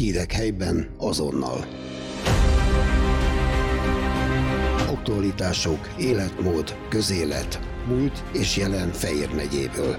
Hírek 0.00 0.32
helyben 0.32 0.94
azonnal. 0.98 1.66
Aktualitások, 4.88 5.88
életmód, 5.98 6.76
közélet, 6.88 7.60
múlt 7.86 8.24
és 8.32 8.56
jelen 8.56 8.92
Fejér 8.92 9.34
megyéből. 9.34 9.96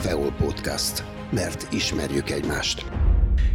Feol 0.00 0.32
Podcast. 0.32 1.04
Mert 1.30 1.72
ismerjük 1.72 2.30
egymást. 2.30 2.84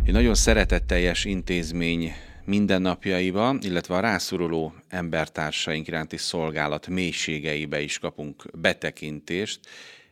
Egy 0.05 0.13
nagyon 0.13 0.35
szeretetteljes 0.35 1.25
intézmény 1.25 2.11
mindennapjaiba, 2.45 3.55
illetve 3.61 3.95
a 3.95 3.99
rászoruló 3.99 4.73
embertársaink 4.89 5.87
iránti 5.87 6.17
szolgálat 6.17 6.87
mélységeibe 6.87 7.81
is 7.81 7.99
kapunk 7.99 8.43
betekintést. 8.53 9.59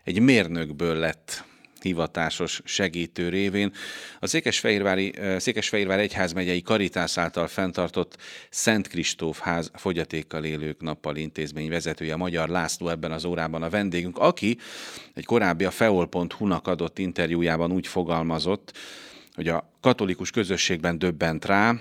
Egy 0.04 0.20
mérnökből 0.20 0.96
lett 0.96 1.48
hivatásos 1.84 2.62
segítő 2.64 3.30
révén. 3.30 3.74
A 4.20 4.28
Székesfehérvári, 4.28 5.14
Székesfehérvár 5.38 6.00
Egyházmegyei 6.00 6.62
Karitász 6.62 7.18
által 7.18 7.48
fenntartott 7.48 8.18
Szent 8.50 8.88
Kristóf 8.88 9.40
ház 9.40 9.72
fogyatékkal 9.74 10.44
élők 10.44 10.82
nappal 10.82 11.16
intézmény 11.16 11.70
vezetője, 11.70 12.16
Magyar 12.16 12.50
László 12.50 12.90
ebben 12.90 13.12
az 13.12 13.26
órában 13.26 13.64
a 13.64 13.70
vendégünk, 13.70 14.18
aki 14.18 14.58
egy 15.14 15.26
korábbi 15.26 15.64
a 15.64 15.72
feol.hu-nak 15.72 16.68
adott 16.68 17.00
interjújában 17.00 17.72
úgy 17.72 17.88
fogalmazott, 17.88 18.78
hogy 19.34 19.48
a 19.48 19.74
katolikus 19.82 20.32
közösségben 20.32 21.00
döbbent 21.00 21.46
rá, 21.46 21.76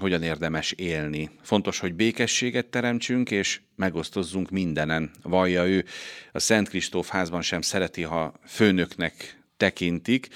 hogyan 0.00 0.22
érdemes 0.22 0.72
élni. 0.72 1.30
Fontos, 1.42 1.78
hogy 1.78 1.94
békességet 1.94 2.66
teremtsünk, 2.66 3.30
és 3.30 3.60
megosztozzunk 3.76 4.50
mindenen, 4.50 5.10
vallja 5.22 5.66
ő. 5.66 5.84
A 6.32 6.38
Szent 6.38 6.68
Kristóf 6.68 7.08
házban 7.08 7.42
sem 7.42 7.60
szereti, 7.60 8.02
ha 8.02 8.32
főnöknek 8.46 9.37
tekintik. 9.58 10.28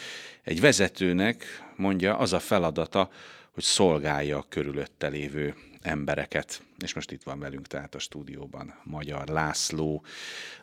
Egy 0.43 0.61
vezetőnek, 0.61 1.45
mondja, 1.77 2.17
az 2.17 2.33
a 2.33 2.41
feladata, 2.41 3.11
hogy 3.51 3.63
szolgálja 3.63 4.39
a 4.39 4.47
körülötte 4.49 5.09
lévő 5.09 5.55
embereket. 5.83 6.63
És 6.79 6.95
most 6.95 7.11
itt 7.11 7.23
van 7.23 7.39
velünk 7.39 7.67
tehát 7.67 7.95
a 7.95 7.99
stúdióban 7.99 8.75
Magyar 8.83 9.29
László, 9.29 10.05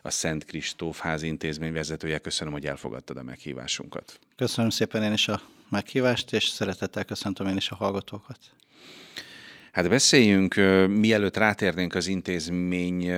a 0.02 0.10
Szent 0.10 0.44
Kristóf 0.44 1.00
ház 1.00 1.22
intézmény 1.22 1.72
vezetője. 1.72 2.18
Köszönöm, 2.18 2.52
hogy 2.52 2.66
elfogadtad 2.66 3.16
a 3.16 3.22
meghívásunkat. 3.22 4.18
Köszönöm 4.36 4.70
szépen 4.70 5.02
én 5.02 5.12
is 5.12 5.28
a 5.28 5.42
meghívást, 5.68 6.32
és 6.32 6.44
szeretettel 6.44 7.04
köszöntöm 7.04 7.46
én 7.46 7.56
is 7.56 7.70
a 7.70 7.74
hallgatókat. 7.74 8.38
Hát 9.72 9.88
beszéljünk, 9.88 10.54
mielőtt 10.88 11.36
rátérnénk 11.36 11.94
az 11.94 12.06
intézmény 12.06 13.12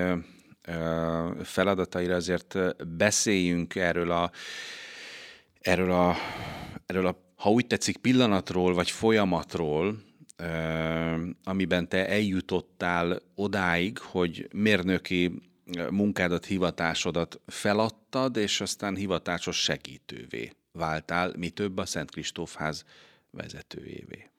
feladataira, 1.43 2.15
azért 2.15 2.59
beszéljünk 2.97 3.75
erről 3.75 4.11
a, 4.11 4.31
erről 5.63 5.93
a, 5.93 6.17
erről 6.87 7.07
a 7.07 7.17
ha 7.43 7.51
úgy 7.51 7.67
tetszik, 7.67 7.97
pillanatról 7.97 8.75
vagy 8.75 8.91
folyamatról, 8.91 10.03
amiben 11.45 11.89
te 11.89 12.09
eljutottál 12.09 13.23
odáig, 13.35 13.99
hogy 13.99 14.49
mérnöki 14.53 15.33
munkádat, 15.91 16.45
hivatásodat 16.45 17.41
feladtad, 17.47 18.37
és 18.37 18.61
aztán 18.61 18.97
hivatásos 18.97 19.63
segítővé 19.63 20.53
váltál, 20.73 21.33
mi 21.37 21.51
több 21.51 21.79
a 21.79 21.87
Szent 21.87 22.11
Kristófház 22.11 22.85
vezetőjévé. 23.31 24.31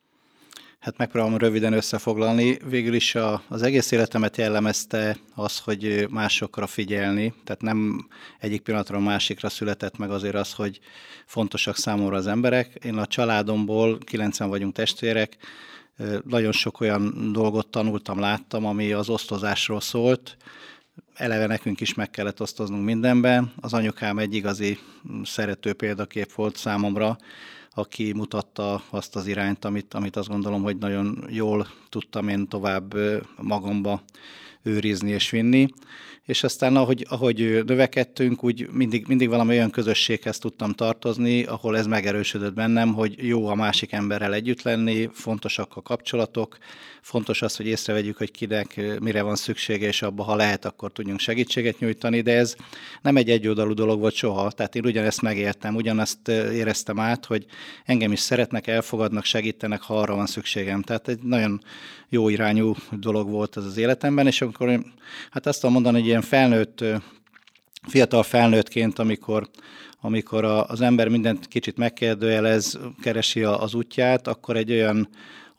Hát 0.84 0.98
megpróbálom 0.98 1.38
röviden 1.38 1.74
összefoglalni. 1.74 2.58
Végül 2.66 2.94
is 2.94 3.16
a, 3.16 3.44
az 3.48 3.62
egész 3.62 3.92
életemet 3.92 4.38
jellemezte 4.38 5.18
az, 5.36 5.60
hogy 5.60 6.08
másokra 6.10 6.68
figyelni, 6.68 7.34
tehát 7.44 7.62
nem 7.62 8.08
egyik 8.40 8.62
pillanatról 8.62 9.02
másikra 9.02 9.50
született 9.50 9.98
meg 9.98 10.12
azért 10.12 10.36
az, 10.36 10.54
hogy 10.54 10.80
fontosak 11.26 11.78
számomra 11.78 12.16
az 12.16 12.28
emberek. 12.28 12.80
Én 12.86 12.98
a 12.98 13.06
családomból, 13.06 13.98
90 13.98 14.50
vagyunk 14.50 14.74
testvérek, 14.74 15.38
nagyon 16.26 16.52
sok 16.52 16.80
olyan 16.80 17.32
dolgot 17.32 17.68
tanultam, 17.68 18.20
láttam, 18.20 18.66
ami 18.66 18.92
az 18.92 19.10
osztozásról 19.10 19.82
szólt. 19.82 20.38
Eleve 21.14 21.48
nekünk 21.48 21.82
is 21.82 21.94
meg 21.94 22.10
kellett 22.10 22.42
osztoznunk 22.42 22.86
mindenben. 22.86 23.54
Az 23.62 23.74
anyukám 23.74 24.18
egy 24.18 24.34
igazi 24.34 24.80
szerető 25.24 25.74
példakép 25.74 26.34
volt 26.34 26.56
számomra, 26.56 27.18
aki 27.74 28.14
mutatta 28.14 28.84
azt 28.90 29.16
az 29.16 29.28
irányt, 29.28 29.66
amit, 29.66 29.94
amit 29.94 30.16
azt 30.16 30.28
gondolom, 30.28 30.64
hogy 30.64 30.78
nagyon 30.78 31.26
jól 31.30 31.68
tudtam 31.90 32.28
én 32.28 32.48
tovább 32.48 32.94
magamba 33.42 34.02
őrizni 34.64 35.12
és 35.12 35.30
vinni. 35.30 35.68
És 36.26 36.44
aztán 36.44 36.76
ahogy, 36.76 37.06
ahogy 37.10 37.64
növekedtünk, 37.66 38.44
úgy 38.44 38.68
mindig, 38.72 39.08
mindig 39.08 39.30
valami 39.30 39.50
olyan 39.50 39.70
közösséghez 39.70 40.38
tudtam 40.38 40.74
tartozni, 40.74 41.44
ahol 41.44 41.78
ez 41.78 41.88
megerősödött 41.88 42.54
bennem, 42.54 42.94
hogy 42.94 43.28
jó 43.28 43.48
a 43.48 43.56
másik 43.56 43.92
emberrel 43.92 44.34
együtt 44.34 44.62
lenni, 44.62 45.10
fontosak 45.14 45.76
a 45.76 45.82
kapcsolatok, 45.82 46.58
fontos 47.02 47.42
az, 47.42 47.56
hogy 47.56 47.66
észrevegyük, 47.66 48.18
hogy 48.18 48.32
kinek 48.32 48.82
mire 49.00 49.22
van 49.22 49.36
szüksége, 49.36 49.88
és 49.88 50.02
abba, 50.02 50.24
ha 50.24 50.36
lehet, 50.36 50.66
akkor 50.66 50.92
tudjunk 50.92 51.20
segítséget 51.20 51.80
nyújtani, 51.80 52.22
de 52.22 52.38
ez 52.38 52.56
nem 53.02 53.18
egy 53.18 53.30
egyoldalú 53.30 53.74
dolog 53.74 54.00
volt 54.00 54.16
soha. 54.16 54.52
Tehát 54.52 54.76
én 54.76 54.86
ugyanezt 54.86 55.22
megértem, 55.22 55.76
ugyanezt 55.76 56.28
éreztem 56.28 57.00
át, 57.00 57.26
hogy 57.26 57.46
engem 57.86 58.12
is 58.12 58.20
szeretnek, 58.20 58.68
elfogadnak, 58.68 59.26
segítenek, 59.26 59.82
ha 59.82 60.00
arra 60.00 60.16
van 60.16 60.26
szükségem. 60.26 60.82
Tehát 60.82 61.08
egy 61.08 61.20
nagyon 61.22 61.62
jó 62.10 62.30
irányú 62.30 62.76
dolog 62.92 63.30
volt 63.30 63.58
ez 63.58 63.66
az 63.66 63.78
életemben, 63.78 64.28
és 64.28 64.42
akkor 64.54 64.84
hát 65.32 65.46
azt 65.46 65.60
tudom 65.60 65.74
mondani, 65.74 65.98
hogy 65.98 66.08
ilyen 66.08 66.22
felnőtt, 66.22 66.84
fiatal 67.88 68.24
felnőttként, 68.24 69.00
amikor, 69.00 69.50
amikor 70.02 70.44
az 70.46 70.82
ember 70.82 71.08
mindent 71.08 71.48
kicsit 71.48 71.78
megkérdőjelez, 71.78 72.80
keresi 73.02 73.44
az 73.44 73.74
útját, 73.74 74.28
akkor 74.28 74.58
egy 74.58 74.72
olyan 74.72 75.10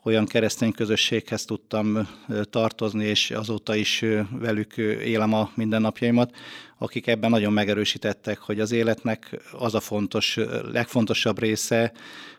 olyan 0.05 0.25
keresztény 0.25 0.71
közösséghez 0.71 1.45
tudtam 1.45 2.07
tartozni, 2.49 3.05
és 3.05 3.31
azóta 3.31 3.75
is 3.75 4.03
velük 4.31 4.77
élem 5.03 5.33
a 5.33 5.51
mindennapjaimat, 5.55 6.35
akik 6.77 7.07
ebben 7.07 7.29
nagyon 7.29 7.53
megerősítettek, 7.53 8.37
hogy 8.37 8.59
az 8.59 8.71
életnek 8.71 9.41
az 9.51 9.75
a 9.75 9.79
fontos, 9.79 10.39
legfontosabb 10.71 11.39
része, 11.39 11.91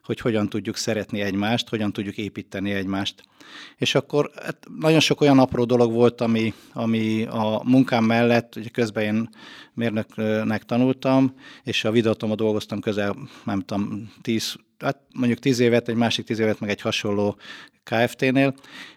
hogy 0.06 0.20
hogyan 0.20 0.48
tudjuk 0.48 0.76
szeretni 0.76 1.20
egymást, 1.20 1.68
hogyan 1.68 1.92
tudjuk 1.92 2.16
építeni 2.16 2.72
egymást. 2.72 3.22
És 3.76 3.94
akkor 3.94 4.30
hát 4.42 4.66
nagyon 4.78 5.00
sok 5.00 5.20
olyan 5.20 5.38
apró 5.38 5.64
dolog 5.64 5.92
volt, 5.92 6.20
ami, 6.20 6.54
ami 6.72 7.24
a 7.24 7.60
munkám 7.64 8.04
mellett, 8.04 8.56
ugye 8.56 8.68
közben 8.68 9.04
én 9.04 9.28
mérnöknek 9.74 10.64
tanultam, 10.64 11.34
és 11.62 11.84
a 11.84 11.90
videótomban 11.90 12.36
dolgoztam 12.36 12.80
közel, 12.80 13.16
nem 13.44 13.60
tudom, 13.60 14.12
10, 14.22 14.54
hát 14.78 14.98
mondjuk 15.14 15.38
10 15.38 15.58
évet, 15.58 15.88
egy 15.88 15.94
másik 15.94 16.26
10 16.26 16.38
évet, 16.38 16.60
meg 16.60 16.70
egy 16.70 16.80
hasonló 16.80 17.36
KFT-nél, 17.90 18.54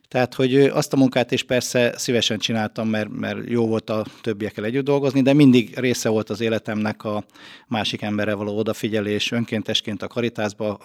tehát, 0.10 0.34
hogy 0.34 0.56
azt 0.56 0.94
a 0.94 0.98
munkát 0.98 1.32
is 1.32 1.44
persze 1.44 1.94
szívesen 1.98 2.38
csináltam, 2.38 2.90
mert, 2.90 3.10
mert 3.10 3.50
jó 3.50 3.68
volt 3.68 3.90
a 3.90 4.06
többiekkel 4.22 4.64
együtt 4.66 4.84
dolgozni, 4.84 5.22
de 5.22 5.34
mindig 5.34 5.80
része 5.80 6.10
volt 6.10 6.30
az 6.30 6.42
életemnek 6.42 7.04
a 7.04 7.24
másik 7.68 8.02
emberre 8.02 8.34
való 8.34 8.58
odafigyelés. 8.58 9.32
Önkéntesként 9.32 10.02
a 10.02 10.08
Karitásba 10.08 10.80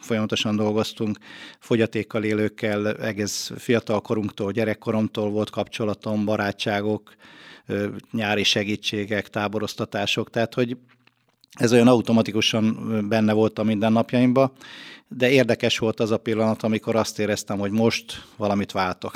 folyamatosan 0.00 0.56
dolgoztunk, 0.56 1.18
fogyatékkal 1.58 2.24
élőkkel, 2.24 2.92
egész 2.92 3.50
fiatal 3.56 4.00
korunktól, 4.00 4.52
gyerekkoromtól 4.52 5.30
volt 5.30 5.50
kapcsolatom, 5.50 6.24
barátságok, 6.24 7.14
nyári 8.12 8.42
segítségek, 8.42 9.28
táboroztatások, 9.28 10.30
tehát 10.30 10.54
hogy 10.54 10.76
ez 11.58 11.72
olyan 11.72 11.88
automatikusan 11.88 12.76
benne 13.08 13.32
volt 13.32 13.58
a 13.58 13.62
mindennapjaimban, 13.62 14.52
de 15.08 15.30
érdekes 15.30 15.78
volt 15.78 16.00
az 16.00 16.10
a 16.10 16.16
pillanat, 16.16 16.62
amikor 16.62 16.96
azt 16.96 17.18
éreztem, 17.18 17.58
hogy 17.58 17.70
most 17.70 18.24
valamit 18.36 18.72
váltok. 18.72 19.12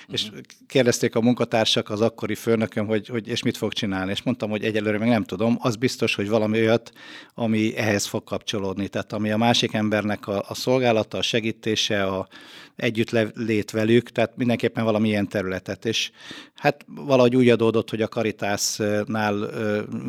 Uh-huh. 0.00 0.14
és 0.14 0.30
kérdezték 0.66 1.14
a 1.14 1.20
munkatársak, 1.20 1.90
az 1.90 2.00
akkori 2.00 2.34
főnököm, 2.34 2.86
hogy, 2.86 3.08
hogy 3.08 3.28
és 3.28 3.42
mit 3.42 3.56
fog 3.56 3.72
csinálni, 3.72 4.10
és 4.10 4.22
mondtam, 4.22 4.50
hogy 4.50 4.64
egyelőre 4.64 4.98
még 4.98 5.08
nem 5.08 5.24
tudom, 5.24 5.58
az 5.60 5.76
biztos, 5.76 6.14
hogy 6.14 6.28
valami 6.28 6.58
olyat, 6.58 6.92
ami 7.34 7.76
ehhez 7.76 8.06
fog 8.06 8.24
kapcsolódni, 8.24 8.88
tehát 8.88 9.12
ami 9.12 9.30
a 9.30 9.36
másik 9.36 9.72
embernek 9.72 10.26
a, 10.26 10.44
a 10.48 10.54
szolgálata, 10.54 11.18
a 11.18 11.22
segítése, 11.22 12.04
a 12.04 12.28
együttlét 12.76 13.70
velük, 13.70 14.10
tehát 14.10 14.36
mindenképpen 14.36 14.84
valami 14.84 15.08
ilyen 15.08 15.28
területet, 15.28 15.84
és 15.84 16.10
hát 16.54 16.84
valahogy 16.86 17.36
úgy 17.36 17.48
adódott, 17.48 17.90
hogy 17.90 18.02
a 18.02 18.08
Karitásnál 18.08 19.50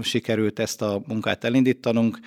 sikerült 0.02 0.60
ezt 0.60 0.82
a 0.82 1.02
munkát 1.08 1.44
elindítanunk, 1.44 2.20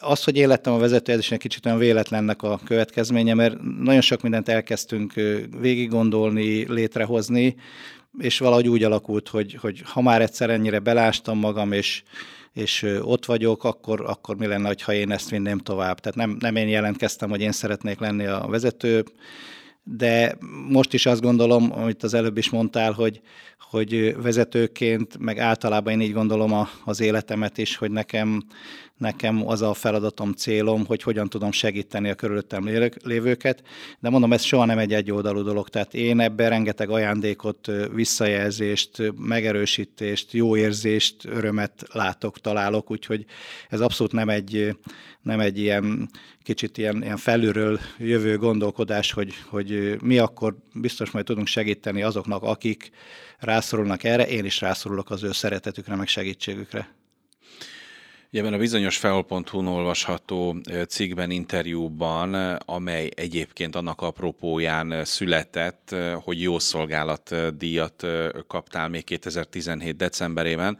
az, 0.00 0.24
hogy 0.24 0.36
életem 0.36 0.72
a 0.72 0.78
vezető, 0.78 1.12
ez 1.12 1.18
is 1.18 1.30
egy 1.30 1.38
kicsit 1.38 1.66
olyan 1.66 1.78
véletlennek 1.78 2.42
a 2.42 2.60
következménye, 2.64 3.34
mert 3.34 3.56
nagyon 3.80 4.00
sok 4.00 4.22
mindent 4.22 4.48
elkezdtünk 4.48 5.12
végig 5.60 5.88
gondolni, 5.88 6.72
létrehozni, 6.72 7.56
és 8.18 8.38
valahogy 8.38 8.68
úgy 8.68 8.84
alakult, 8.84 9.28
hogy, 9.28 9.54
hogy 9.54 9.82
ha 9.84 10.00
már 10.00 10.22
egyszer 10.22 10.50
ennyire 10.50 10.78
belástam 10.78 11.38
magam, 11.38 11.72
és, 11.72 12.02
és 12.52 12.98
ott 13.02 13.24
vagyok, 13.24 13.64
akkor, 13.64 14.04
akkor 14.06 14.36
mi 14.36 14.46
lenne, 14.46 14.74
ha 14.82 14.92
én 14.92 15.10
ezt 15.10 15.30
vinném 15.30 15.58
tovább. 15.58 15.98
Tehát 16.00 16.18
nem, 16.18 16.36
nem 16.40 16.56
én 16.56 16.68
jelentkeztem, 16.68 17.30
hogy 17.30 17.40
én 17.40 17.52
szeretnék 17.52 17.98
lenni 17.98 18.26
a 18.26 18.46
vezető, 18.48 19.04
de 19.82 20.36
most 20.68 20.92
is 20.92 21.06
azt 21.06 21.20
gondolom, 21.20 21.72
amit 21.72 22.02
az 22.02 22.14
előbb 22.14 22.36
is 22.36 22.50
mondtál, 22.50 22.92
hogy, 22.92 23.20
hogy 23.70 24.16
vezetőként, 24.22 25.18
meg 25.18 25.38
általában 25.38 25.92
én 25.92 26.00
így 26.00 26.12
gondolom 26.12 26.52
a, 26.52 26.68
az 26.84 27.00
életemet 27.00 27.58
is, 27.58 27.76
hogy 27.76 27.90
nekem, 27.90 28.42
nekem 29.00 29.48
az 29.48 29.62
a 29.62 29.74
feladatom, 29.74 30.32
célom, 30.32 30.86
hogy 30.86 31.02
hogyan 31.02 31.28
tudom 31.28 31.52
segíteni 31.52 32.10
a 32.10 32.14
körülöttem 32.14 32.68
lévőket, 33.04 33.62
de 34.00 34.10
mondom, 34.10 34.32
ez 34.32 34.42
soha 34.42 34.64
nem 34.64 34.78
egy 34.78 34.92
egyoldalú 34.92 35.42
dolog, 35.42 35.68
tehát 35.68 35.94
én 35.94 36.20
ebben 36.20 36.48
rengeteg 36.48 36.90
ajándékot, 36.90 37.70
visszajelzést, 37.94 39.12
megerősítést, 39.16 40.32
jó 40.32 40.56
érzést, 40.56 41.24
örömet 41.24 41.84
látok, 41.92 42.40
találok, 42.40 42.90
úgyhogy 42.90 43.24
ez 43.68 43.80
abszolút 43.80 44.12
nem 44.12 44.28
egy, 44.28 44.76
nem 45.22 45.40
egy 45.40 45.58
ilyen 45.58 46.10
kicsit 46.42 46.78
ilyen, 46.78 47.02
ilyen 47.02 47.16
felülről 47.16 47.80
jövő 47.98 48.36
gondolkodás, 48.36 49.12
hogy, 49.12 49.34
hogy 49.48 49.96
mi 50.02 50.18
akkor 50.18 50.56
biztos 50.74 51.10
majd 51.10 51.24
tudunk 51.24 51.46
segíteni 51.46 52.02
azoknak, 52.02 52.42
akik 52.42 52.90
rászorulnak 53.38 54.04
erre, 54.04 54.28
én 54.28 54.44
is 54.44 54.60
rászorulok 54.60 55.10
az 55.10 55.22
ő 55.22 55.32
szeretetükre, 55.32 55.94
meg 55.94 56.06
segítségükre. 56.06 56.99
Ebben 58.32 58.52
a 58.52 58.58
bizonyos 58.58 58.96
feol.hu-n 58.96 59.66
olvasható 59.66 60.56
cikkben, 60.88 61.30
interjúban, 61.30 62.34
amely 62.54 63.10
egyébként 63.14 63.76
annak 63.76 64.00
apropóján 64.00 65.04
született, 65.04 65.94
hogy 66.14 66.40
jó 66.42 66.58
szolgálat 66.58 67.56
díjat 67.56 68.06
kaptál 68.46 68.88
még 68.88 69.04
2017. 69.04 69.96
decemberében, 69.96 70.78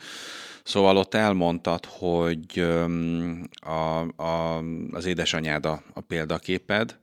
Szóval 0.62 0.97
ott 0.97 1.14
elmondtad, 1.14 1.85
hogy 1.85 2.61
a, 3.61 4.23
a, 4.23 4.62
az 4.91 5.05
édesanyád 5.05 5.67
a, 5.67 5.82
a 5.93 6.00
példaképed, 6.00 6.99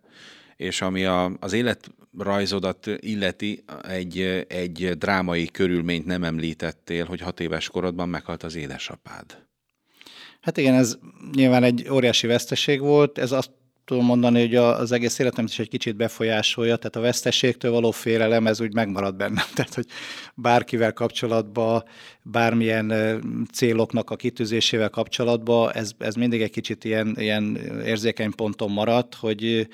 és 0.55 0.81
ami 0.81 1.05
a, 1.05 1.31
az 1.39 1.53
életrajzodat 1.53 2.85
illeti, 2.99 3.63
egy, 3.87 4.45
egy 4.47 4.97
drámai 4.97 5.47
körülményt 5.47 6.05
nem 6.05 6.23
említettél, 6.23 7.05
hogy 7.05 7.21
hat 7.21 7.39
éves 7.39 7.69
korodban 7.69 8.09
meghalt 8.09 8.43
az 8.43 8.55
édesapád. 8.55 9.46
Hát 10.47 10.57
igen, 10.57 10.73
ez 10.73 10.97
nyilván 11.35 11.63
egy 11.63 11.87
óriási 11.91 12.27
veszteség 12.27 12.81
volt. 12.81 13.17
Ez 13.17 13.31
azt 13.31 13.51
tudom 13.87 14.05
mondani, 14.05 14.39
hogy 14.39 14.55
az 14.55 14.91
egész 14.91 15.19
életem 15.19 15.45
is 15.45 15.59
egy 15.59 15.69
kicsit 15.69 15.95
befolyásolja, 15.95 16.75
tehát 16.75 16.95
a 16.95 16.99
veszteségtől 16.99 17.71
való 17.71 17.91
félelem, 17.91 18.47
ez 18.47 18.61
úgy 18.61 18.73
megmarad 18.73 19.15
bennem. 19.15 19.43
Tehát, 19.55 19.73
hogy 19.73 19.85
bárkivel 20.35 20.93
kapcsolatban, 20.93 21.83
bármilyen 22.21 22.93
céloknak 23.51 24.09
a 24.09 24.15
kitűzésével 24.15 24.89
kapcsolatban, 24.89 25.73
ez, 25.73 25.91
ez 25.97 26.15
mindig 26.15 26.41
egy 26.41 26.49
kicsit 26.49 26.83
ilyen, 26.83 27.15
ilyen 27.19 27.55
érzékeny 27.85 28.31
ponton 28.31 28.71
maradt, 28.71 29.15
hogy 29.15 29.67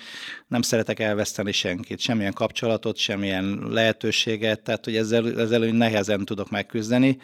nem 0.48 0.62
szeretek 0.62 1.00
elveszteni 1.00 1.52
senkit, 1.52 2.00
semmilyen 2.00 2.34
kapcsolatot, 2.34 2.98
semmilyen 2.98 3.68
lehetőséget, 3.70 4.62
tehát 4.62 4.86
hogy 4.86 4.96
ezzel, 4.96 5.40
ezzel 5.40 5.60
nehezen 5.60 6.26
tudok 6.26 6.50
megküzdeni. 6.50 7.18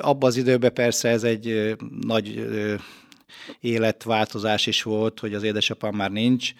Abban 0.00 0.28
az 0.28 0.36
időben 0.36 0.72
persze 0.72 1.08
ez 1.08 1.22
egy 1.22 1.76
nagy 2.00 2.46
életváltozás 3.60 4.66
is 4.66 4.82
volt, 4.82 5.20
hogy 5.20 5.34
az 5.34 5.42
édesapám 5.42 5.94
már 5.94 6.10
nincs. 6.10 6.52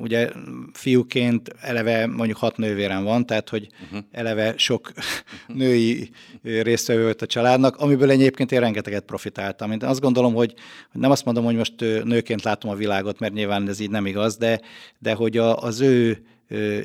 Ugye 0.00 0.30
fiúként 0.72 1.48
eleve 1.60 2.06
mondjuk 2.06 2.38
hat 2.38 2.56
nővérem 2.56 3.04
van, 3.04 3.26
tehát 3.26 3.48
hogy 3.48 3.68
uh-huh. 3.84 3.98
eleve 4.10 4.54
sok 4.56 4.92
női 5.46 6.10
résztvevő 6.42 7.02
volt 7.02 7.22
a 7.22 7.26
családnak, 7.26 7.76
amiből 7.76 8.10
egyébként 8.10 8.52
én 8.52 8.60
rengeteget 8.60 9.04
profitáltam. 9.04 9.72
Én 9.72 9.82
azt 9.82 10.00
gondolom, 10.00 10.34
hogy 10.34 10.54
nem 10.92 11.10
azt 11.10 11.24
mondom, 11.24 11.44
hogy 11.44 11.56
most 11.56 11.74
nőként 12.04 12.42
látom 12.42 12.70
a 12.70 12.74
világot, 12.74 13.18
mert 13.18 13.32
nyilván 13.32 13.68
ez 13.68 13.80
így 13.80 13.90
nem 13.90 14.06
igaz, 14.06 14.36
de, 14.36 14.60
de 14.98 15.14
hogy 15.14 15.36
a, 15.36 15.56
az 15.56 15.80
ő 15.80 16.22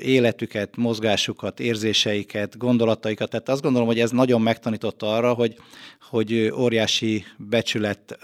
életüket, 0.01 0.75
mozgásukat, 0.77 1.59
érzéseiket, 1.59 2.57
gondolataikat. 2.57 3.29
Tehát 3.29 3.49
azt 3.49 3.61
gondolom, 3.61 3.87
hogy 3.87 3.99
ez 3.99 4.11
nagyon 4.11 4.41
megtanította 4.41 5.15
arra, 5.15 5.33
hogy, 5.33 5.55
hogy 6.09 6.53
óriási 6.57 7.25
becsület 7.37 8.17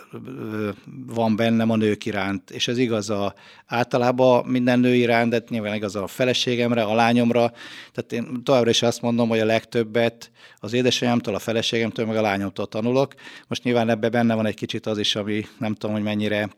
van 1.08 1.36
bennem 1.36 1.70
a 1.70 1.76
nők 1.76 2.06
iránt, 2.06 2.52
és 2.52 2.68
ez 2.68 2.78
igaz 2.78 3.10
a, 3.10 3.34
általában 3.66 4.46
minden 4.46 4.80
nő 4.80 4.96
iránt, 4.96 5.30
de 5.30 5.44
nyilván 5.50 5.76
igaz 5.76 5.96
a 5.96 6.08
feleségemre, 6.08 6.84
a 6.84 6.94
lányomra. 6.94 7.52
Tehát 7.94 8.12
én 8.12 8.44
továbbra 8.44 8.70
is 8.70 8.82
azt 8.82 9.02
mondom, 9.02 9.30
hogy 9.30 9.40
a 9.40 9.46
legtöbbet 9.46 10.32
az 10.58 10.74
édesanyámtól, 10.74 11.36
a 11.36 11.40
feleségemtől, 11.40 12.06
meg 12.06 12.18
a 12.18 12.22
lányomtól 12.22 12.68
tanulok. 12.68 13.14
Most 13.48 13.64
nyilván 13.64 13.90
ebben 13.90 14.12
benne 14.12 14.36
van 14.36 14.46
egy 14.46 14.56
kicsit 14.56 14.86
az 14.86 14.98
is, 14.98 15.16
ami 15.16 15.46
nem 15.58 15.74
tudom, 15.74 15.96
hogy 15.96 16.06
mennyire 16.06 16.50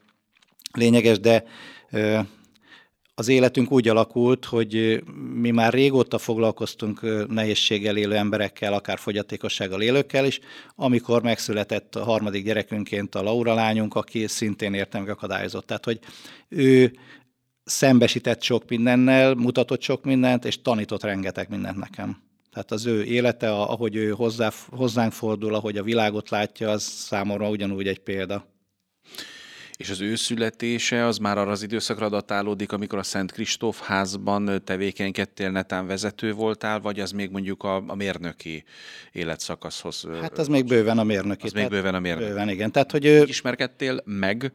lényeges, 0.73 1.19
de 1.19 1.43
az 3.15 3.27
életünk 3.27 3.71
úgy 3.71 3.87
alakult, 3.87 4.45
hogy 4.45 5.03
mi 5.33 5.51
már 5.51 5.73
régóta 5.73 6.17
foglalkoztunk 6.17 7.27
nehézséggel 7.27 7.97
élő 7.97 8.15
emberekkel, 8.15 8.73
akár 8.73 8.99
fogyatékossággal 8.99 9.81
élőkkel 9.81 10.25
is, 10.25 10.39
amikor 10.75 11.21
megszületett 11.21 11.95
a 11.95 12.03
harmadik 12.03 12.45
gyerekünként 12.45 13.15
a 13.15 13.21
Laura 13.21 13.53
lányunk, 13.53 13.95
aki 13.95 14.27
szintén 14.27 14.73
értem 14.73 15.09
akadályozott. 15.09 15.65
Tehát, 15.65 15.85
hogy 15.85 15.99
ő 16.49 16.93
szembesített 17.63 18.41
sok 18.41 18.69
mindennel, 18.69 19.33
mutatott 19.33 19.81
sok 19.81 20.03
mindent, 20.03 20.45
és 20.45 20.61
tanított 20.61 21.03
rengeteg 21.03 21.49
mindent 21.49 21.77
nekem. 21.77 22.17
Tehát 22.51 22.71
az 22.71 22.85
ő 22.85 23.03
élete, 23.03 23.51
ahogy 23.51 23.95
ő 23.95 24.09
hozzá, 24.09 24.51
hozzánk 24.69 25.11
fordul, 25.11 25.55
ahogy 25.55 25.77
a 25.77 25.83
világot 25.83 26.29
látja, 26.29 26.69
az 26.69 26.83
számomra 26.83 27.49
ugyanúgy 27.49 27.87
egy 27.87 27.99
példa. 27.99 28.50
És 29.81 29.89
az 29.89 30.01
ő 30.01 30.15
születése 30.15 31.05
az 31.05 31.17
már 31.17 31.37
arra 31.37 31.51
az 31.51 31.63
időszakra 31.63 32.09
datálódik, 32.09 32.71
amikor 32.71 32.99
a 32.99 33.03
Szent 33.03 33.31
Kristóf 33.31 33.81
házban 33.81 34.61
tevékenykedtél, 34.63 35.49
netán 35.49 35.87
vezető 35.87 36.33
voltál, 36.33 36.79
vagy 36.79 36.99
az 36.99 37.11
még 37.11 37.29
mondjuk 37.29 37.63
a, 37.63 37.83
a 37.87 37.95
mérnöki 37.95 38.63
életszakaszhoz? 39.11 40.07
Hát 40.21 40.37
az 40.37 40.47
még 40.47 40.65
bőven 40.65 40.97
a 40.97 41.03
mérnöki. 41.03 41.45
Az 41.45 41.51
még 41.51 41.69
bőven 41.69 41.95
a 41.95 41.99
mérnöki. 41.99 42.27
Bőven, 42.27 42.49
igen. 42.49 42.71
Tehát, 42.71 42.91
hogy 42.91 43.05
ő... 43.05 43.23
Ismerkedtél 43.23 44.01
meg 44.05 44.51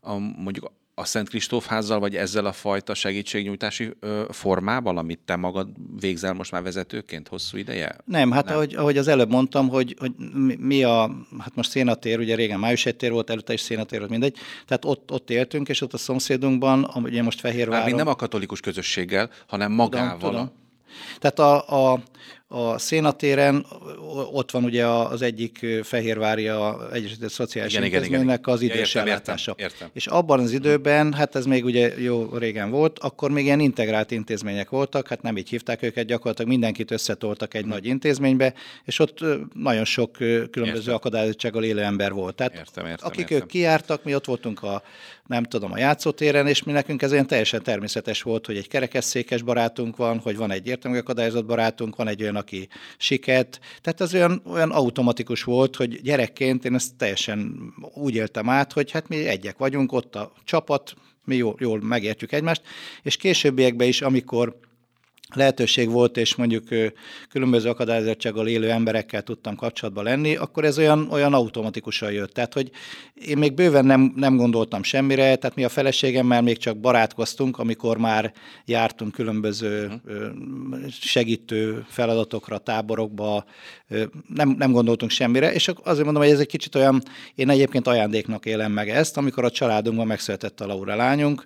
a, 0.00 0.14
mondjuk 0.18 0.72
a 0.98 1.04
Szent 1.04 1.28
Kristóf 1.28 1.66
házzal, 1.66 1.98
vagy 1.98 2.16
ezzel 2.16 2.46
a 2.46 2.52
fajta 2.52 2.94
segítségnyújtási 2.94 3.92
ö, 4.00 4.24
formával, 4.30 4.98
amit 4.98 5.18
te 5.24 5.36
magad 5.36 5.68
végzel 6.00 6.32
most 6.32 6.52
már 6.52 6.62
vezetőként 6.62 7.28
hosszú 7.28 7.56
ideje? 7.56 7.96
Nem, 8.04 8.30
hát 8.30 8.44
Nem. 8.44 8.54
Ahogy, 8.54 8.74
ahogy 8.74 8.98
az 8.98 9.08
előbb 9.08 9.30
mondtam, 9.30 9.68
hogy, 9.68 9.96
hogy 9.98 10.12
mi 10.58 10.82
a, 10.82 11.10
hát 11.38 11.54
most 11.54 11.70
szénatér, 11.70 12.18
ugye 12.18 12.34
régen 12.34 12.58
május 12.58 12.88
tér 12.96 13.10
volt, 13.10 13.30
előtte 13.30 13.52
is 13.52 13.60
szénatér 13.60 13.98
volt, 13.98 14.10
mindegy, 14.10 14.36
tehát 14.66 14.84
ott, 14.84 15.12
ott 15.12 15.30
éltünk, 15.30 15.68
és 15.68 15.80
ott 15.80 15.92
a 15.92 15.98
szomszédunkban, 15.98 16.90
ugye 16.94 17.22
most 17.22 17.40
Fehérváron... 17.40 17.76
Mármint 17.78 17.96
nem 17.96 18.08
a 18.08 18.14
katolikus 18.14 18.60
közösséggel, 18.60 19.30
hanem 19.46 19.72
magával. 19.72 20.18
Tudom, 20.18 20.30
tudom. 20.30 20.50
Tehát 21.18 21.38
a, 21.38 21.92
a, 21.92 22.02
a 22.48 22.78
szénatéren 22.78 23.66
ott 24.32 24.50
van 24.50 24.64
ugye 24.64 24.86
az 24.86 25.22
egyik 25.22 25.66
Fehérvári 25.82 26.48
a 26.48 26.88
Egyesített 26.92 27.30
Szociális 27.30 27.72
igen, 27.72 27.84
Intézménynek 27.84 28.46
az 28.46 28.60
idős 28.60 28.94
ja, 28.94 29.00
értem, 29.00 29.06
ellátása. 29.06 29.54
Értem, 29.56 29.66
értem. 29.66 29.88
És 29.92 30.06
abban 30.06 30.40
az 30.40 30.52
időben, 30.52 31.12
hát 31.12 31.34
ez 31.34 31.46
még 31.46 31.64
ugye 31.64 32.00
jó 32.00 32.36
régen 32.36 32.70
volt, 32.70 32.98
akkor 32.98 33.30
még 33.30 33.44
ilyen 33.44 33.60
integrált 33.60 34.10
intézmények 34.10 34.68
voltak, 34.68 35.08
hát 35.08 35.22
nem 35.22 35.36
így 35.36 35.48
hívták 35.48 35.82
őket, 35.82 36.06
gyakorlatilag 36.06 36.50
mindenkit 36.50 36.90
összetoltak 36.90 37.54
egy 37.54 37.62
hmm. 37.62 37.70
nagy 37.70 37.86
intézménybe, 37.86 38.54
és 38.84 38.98
ott 38.98 39.24
nagyon 39.54 39.84
sok 39.84 40.12
különböző 40.50 40.78
értem. 40.78 40.94
akadályozottsággal 40.94 41.64
élő 41.64 41.82
ember 41.82 42.12
volt. 42.12 42.34
Tehát 42.34 42.54
értem, 42.54 42.86
értem, 42.86 43.06
akik 43.08 43.20
értem. 43.20 43.36
ők 43.36 43.46
kijártak, 43.46 44.04
mi 44.04 44.14
ott 44.14 44.24
voltunk 44.24 44.62
a 44.62 44.82
nem 45.26 45.42
tudom, 45.42 45.72
a 45.72 45.78
játszótéren, 45.78 46.46
és 46.46 46.62
mi 46.62 46.72
nekünk 46.72 47.02
ez 47.02 47.12
olyan 47.12 47.26
teljesen 47.26 47.62
természetes 47.62 48.22
volt, 48.22 48.46
hogy 48.46 48.56
egy 48.56 48.68
kerekesszékes 48.68 49.42
barátunk 49.42 49.96
van, 49.96 50.18
hogy 50.18 50.36
van 50.36 50.50
egy 50.50 50.66
értelmi 50.66 50.98
akadályozott 50.98 51.44
barátunk, 51.44 51.96
van 51.96 52.08
egy 52.08 52.22
olyan, 52.22 52.35
aki 52.36 52.68
siket. 52.98 53.60
Tehát 53.80 54.00
az 54.00 54.14
olyan, 54.14 54.42
olyan 54.46 54.70
automatikus 54.70 55.42
volt, 55.42 55.76
hogy 55.76 56.02
gyerekként 56.02 56.64
én 56.64 56.74
ezt 56.74 56.96
teljesen 56.96 57.72
úgy 57.94 58.14
éltem 58.14 58.48
át, 58.48 58.72
hogy 58.72 58.90
hát 58.90 59.08
mi 59.08 59.26
egyek 59.26 59.58
vagyunk, 59.58 59.92
ott 59.92 60.14
a 60.14 60.32
csapat, 60.44 60.94
mi 61.24 61.36
jól, 61.36 61.56
jól 61.58 61.80
megértjük 61.80 62.32
egymást, 62.32 62.62
és 63.02 63.16
későbbiekben 63.16 63.88
is, 63.88 64.02
amikor 64.02 64.58
lehetőség 65.34 65.90
volt, 65.90 66.16
és 66.16 66.34
mondjuk 66.34 66.64
különböző 67.28 67.68
akadályozottsággal 67.68 68.48
élő 68.48 68.70
emberekkel 68.70 69.22
tudtam 69.22 69.56
kapcsolatban 69.56 70.04
lenni, 70.04 70.36
akkor 70.36 70.64
ez 70.64 70.78
olyan, 70.78 71.08
olyan 71.10 71.34
automatikusan 71.34 72.12
jött. 72.12 72.32
Tehát, 72.32 72.52
hogy 72.52 72.70
én 73.14 73.38
még 73.38 73.54
bőven 73.54 73.84
nem, 73.84 74.12
nem 74.16 74.36
gondoltam 74.36 74.82
semmire, 74.82 75.36
tehát 75.36 75.56
mi 75.56 75.64
a 75.64 75.68
feleségemmel 75.68 76.42
még 76.42 76.58
csak 76.58 76.76
barátkoztunk, 76.76 77.58
amikor 77.58 77.98
már 77.98 78.32
jártunk 78.64 79.12
különböző 79.12 80.00
mhm. 80.04 80.86
segítő 80.88 81.84
feladatokra, 81.88 82.58
táborokba, 82.58 83.44
nem, 84.34 84.48
nem 84.58 84.72
gondoltunk 84.72 85.10
semmire, 85.10 85.52
és 85.52 85.68
azért 85.82 86.04
mondom, 86.04 86.22
hogy 86.22 86.32
ez 86.32 86.40
egy 86.40 86.46
kicsit 86.46 86.74
olyan, 86.74 87.02
én 87.34 87.50
egyébként 87.50 87.86
ajándéknak 87.86 88.46
élem 88.46 88.72
meg 88.72 88.88
ezt, 88.88 89.16
amikor 89.16 89.44
a 89.44 89.50
családunkban 89.50 90.06
megszületett 90.06 90.60
a 90.60 90.66
Laura 90.66 90.96
lányunk, 90.96 91.44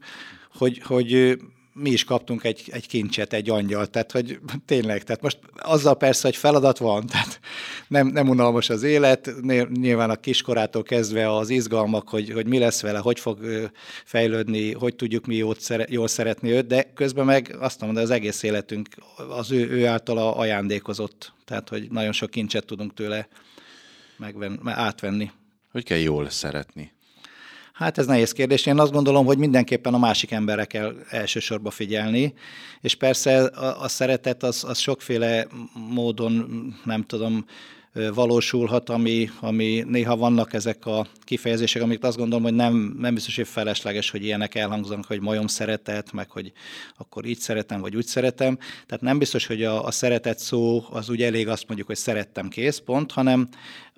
hogy, 0.53 0.81
hogy 0.85 1.39
mi 1.73 1.91
is 1.91 2.05
kaptunk 2.05 2.45
egy, 2.45 2.69
egy 2.73 2.87
kincset, 2.87 3.33
egy 3.33 3.50
angyal, 3.50 3.87
tehát 3.87 4.12
hogy 4.12 4.39
tényleg, 4.67 5.03
tehát 5.03 5.23
most 5.23 5.39
azzal 5.57 5.97
persze, 5.97 6.27
hogy 6.27 6.37
feladat 6.37 6.79
van, 6.79 7.07
tehát 7.07 7.41
nem, 7.89 8.07
nem 8.07 8.29
unalmas 8.29 8.71
az 8.71 8.83
élet, 8.83 9.33
nyilván 9.71 10.11
a 10.11 10.17
kiskorától 10.17 10.83
kezdve 10.83 11.37
az 11.37 11.50
izgalmak, 11.50 12.09
hogy, 12.09 12.31
hogy 12.31 12.47
mi 12.47 12.59
lesz 12.59 12.83
vele, 12.83 12.99
hogy 12.99 13.21
fog 13.21 13.71
fejlődni, 14.05 14.73
hogy 14.73 14.97
tudjuk 14.97 15.27
mi 15.27 15.35
jót 15.35 15.87
jól 15.89 16.09
szeretni 16.09 16.50
őt, 16.50 16.67
de 16.67 16.93
közben 16.95 17.25
meg 17.25 17.57
azt 17.59 17.81
mondom, 17.81 17.99
de 17.99 18.05
az 18.05 18.11
egész 18.11 18.43
életünk 18.43 18.89
az 19.29 19.50
ő, 19.50 19.69
ő 19.69 19.87
általa 19.87 20.37
ajándékozott, 20.37 21.33
tehát 21.45 21.69
hogy 21.69 21.91
nagyon 21.91 22.12
sok 22.12 22.31
kincset 22.31 22.65
tudunk 22.65 22.95
tőle 22.95 23.29
megven, 24.17 24.61
átvenni. 24.65 25.31
Hogy 25.73 25.85
kell 25.85 25.99
jól 25.99 26.31
szeretni? 26.31 26.93
Hát 27.81 27.99
ez 27.99 28.07
nehéz 28.07 28.33
kérdés. 28.33 28.67
Én 28.67 28.79
azt 28.79 28.93
gondolom, 28.93 29.27
hogy 29.27 29.39
mindenképpen 29.39 29.95
a 29.95 29.99
másik 29.99 30.31
emberre 30.31 30.65
kell 30.65 30.95
elsősorban 31.09 31.73
figyelni, 31.73 32.35
és 32.81 32.95
persze 32.95 33.45
a, 33.45 33.83
a 33.83 33.89
szeretet 33.89 34.43
az, 34.43 34.65
az 34.69 34.79
sokféle 34.79 35.47
módon, 35.89 36.47
nem 36.85 37.03
tudom, 37.03 37.45
valósulhat, 38.15 38.89
ami, 38.89 39.31
ami 39.41 39.85
néha 39.87 40.17
vannak 40.17 40.53
ezek 40.53 40.87
a 40.87 41.07
kifejezések, 41.21 41.83
amik 41.83 42.03
azt 42.03 42.17
gondolom, 42.17 42.45
hogy 42.45 42.55
nem, 42.55 42.97
nem 42.99 43.15
biztos, 43.15 43.37
hogy 43.37 43.49
felesleges, 43.49 44.11
hogy 44.11 44.25
ilyenek 44.25 44.55
elhangzanak, 44.55 45.05
hogy 45.05 45.21
majom 45.21 45.47
szeretet, 45.47 46.13
meg 46.13 46.31
hogy 46.31 46.53
akkor 46.99 47.25
így 47.25 47.39
szeretem, 47.39 47.81
vagy 47.81 47.97
úgy 47.97 48.07
szeretem. 48.07 48.59
Tehát 48.87 49.01
nem 49.01 49.19
biztos, 49.19 49.47
hogy 49.47 49.65
a, 49.65 49.85
a 49.85 49.91
szeretet 49.91 50.39
szó 50.39 50.85
az 50.91 51.09
úgy 51.09 51.23
elég 51.23 51.49
azt 51.49 51.65
mondjuk, 51.67 51.89
hogy 51.89 51.97
szerettem 51.97 52.49
kész, 52.49 52.79
pont, 52.79 53.13
hanem 53.13 53.49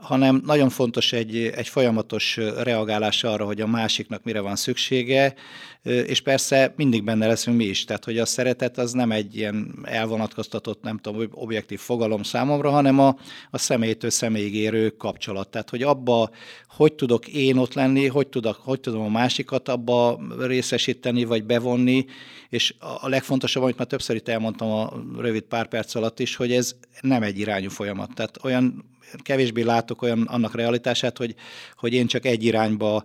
hanem 0.03 0.43
nagyon 0.47 0.69
fontos 0.69 1.13
egy, 1.13 1.37
egy 1.37 1.69
folyamatos 1.69 2.37
reagálás 2.63 3.25
arra, 3.25 3.45
hogy 3.45 3.61
a 3.61 3.67
másiknak 3.67 4.23
mire 4.25 4.41
van 4.41 4.57
szüksége, 4.57 5.35
és 5.83 6.21
persze 6.21 6.73
mindig 6.77 7.05
benne 7.05 7.27
leszünk 7.27 7.57
mi 7.57 7.65
is. 7.65 7.85
Tehát, 7.85 8.05
hogy 8.05 8.19
a 8.19 8.27
szeretet 8.27 8.79
az 8.79 8.93
nem 8.93 9.13
egy 9.13 9.37
ilyen 9.37 9.79
elvonatkoztatott, 9.83 10.83
nem 10.83 10.99
tudom, 10.99 11.29
objektív 11.31 11.79
fogalom 11.79 12.23
számomra, 12.23 12.71
hanem 12.71 12.99
a, 12.99 13.17
a 13.51 13.59
személytől 13.59 14.11
személyig 14.11 14.55
érő 14.55 14.91
kapcsolat. 14.91 15.49
Tehát, 15.49 15.71
hogy 15.71 15.83
abba, 15.83 16.31
hogy 16.69 16.93
tudok 16.93 17.29
én 17.29 17.57
ott 17.57 17.75
lenni, 17.75 18.07
hogy, 18.07 18.27
tudok, 18.27 18.57
hogy 18.63 18.81
tudom 18.81 19.03
a 19.03 19.09
másikat 19.09 19.69
abba 19.69 20.21
részesíteni, 20.39 21.25
vagy 21.25 21.45
bevonni, 21.45 22.05
és 22.49 22.75
a 23.03 23.09
legfontosabb, 23.09 23.63
amit 23.63 23.79
már 23.79 23.87
többször 23.87 24.17
itt 24.17 24.29
elmondtam 24.29 24.71
a 24.71 24.93
rövid 25.19 25.43
pár 25.43 25.69
perc 25.69 25.95
alatt 25.95 26.21
is, 26.21 26.37
hogy 26.37 26.53
ez 26.53 26.75
nem 27.01 27.23
egy 27.23 27.39
irányú 27.39 27.69
folyamat. 27.69 28.15
Tehát 28.15 28.39
olyan 28.45 28.85
kevésbé 29.23 29.63
látok 29.63 30.03
olyan 30.03 30.23
annak 30.23 30.55
realitását, 30.55 31.19
hogy, 31.19 31.35
hogy 31.77 31.93
én 31.93 32.07
csak 32.07 32.25
egy 32.25 32.45
irányba 32.45 33.05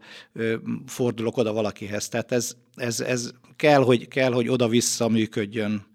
fordulok 0.85 1.37
oda 1.37 1.53
valakihez. 1.53 2.09
Tehát 2.09 2.31
ez, 2.31 2.55
ez, 2.75 2.99
ez 2.99 3.31
kell, 3.55 3.81
hogy, 3.81 4.07
kell, 4.07 4.31
hogy 4.31 4.47
oda-vissza 4.47 5.07
működjön 5.07 5.85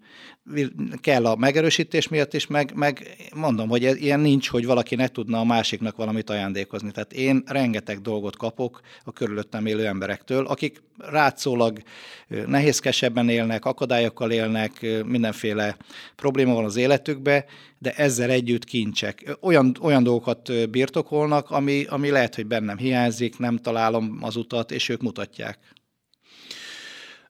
kell 1.01 1.25
a 1.25 1.35
megerősítés 1.35 2.07
miatt 2.07 2.33
is, 2.33 2.47
meg, 2.47 2.71
meg 2.75 3.15
mondom, 3.35 3.69
hogy 3.69 4.01
ilyen 4.01 4.19
nincs, 4.19 4.49
hogy 4.49 4.65
valaki 4.65 4.95
ne 4.95 5.07
tudna 5.07 5.39
a 5.39 5.43
másiknak 5.43 5.95
valamit 5.95 6.29
ajándékozni. 6.29 6.91
Tehát 6.91 7.13
én 7.13 7.43
rengeteg 7.45 8.01
dolgot 8.01 8.37
kapok 8.37 8.81
a 9.03 9.11
körülöttem 9.11 9.65
élő 9.65 9.85
emberektől, 9.85 10.45
akik 10.45 10.83
rátszólag 10.97 11.81
nehézkesebben 12.27 13.29
élnek, 13.29 13.65
akadályokkal 13.65 14.31
élnek, 14.31 14.85
mindenféle 15.05 15.77
probléma 16.15 16.53
van 16.53 16.65
az 16.65 16.75
életükbe, 16.75 17.45
de 17.79 17.91
ezzel 17.91 18.29
együtt 18.29 18.63
kincsek. 18.63 19.37
Olyan, 19.41 19.77
olyan 19.81 20.03
dolgokat 20.03 20.69
birtokolnak, 20.69 21.51
ami, 21.51 21.83
ami 21.83 22.09
lehet, 22.09 22.35
hogy 22.35 22.45
bennem 22.45 22.77
hiányzik, 22.77 23.37
nem 23.37 23.57
találom 23.57 24.17
az 24.21 24.35
utat, 24.35 24.71
és 24.71 24.89
ők 24.89 25.01
mutatják. 25.01 25.57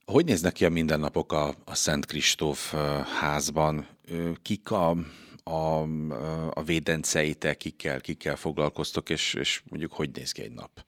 Hogy 0.05 0.25
néznek 0.25 0.53
ki 0.53 0.65
a 0.65 0.69
mindennapok 0.69 1.31
a, 1.31 1.55
a 1.65 1.75
Szent 1.75 2.05
Kristóf 2.05 2.73
házban? 3.19 3.87
Kik 4.41 4.71
a, 4.71 4.89
a, 5.43 5.81
a 6.49 6.63
védenceitek, 6.63 7.57
kikkel, 7.57 8.01
kikkel 8.01 8.35
foglalkoztok, 8.35 9.09
és, 9.09 9.33
és 9.33 9.61
mondjuk 9.69 9.93
hogy 9.93 10.09
néz 10.13 10.31
ki 10.31 10.41
egy 10.41 10.53
nap? 10.53 10.85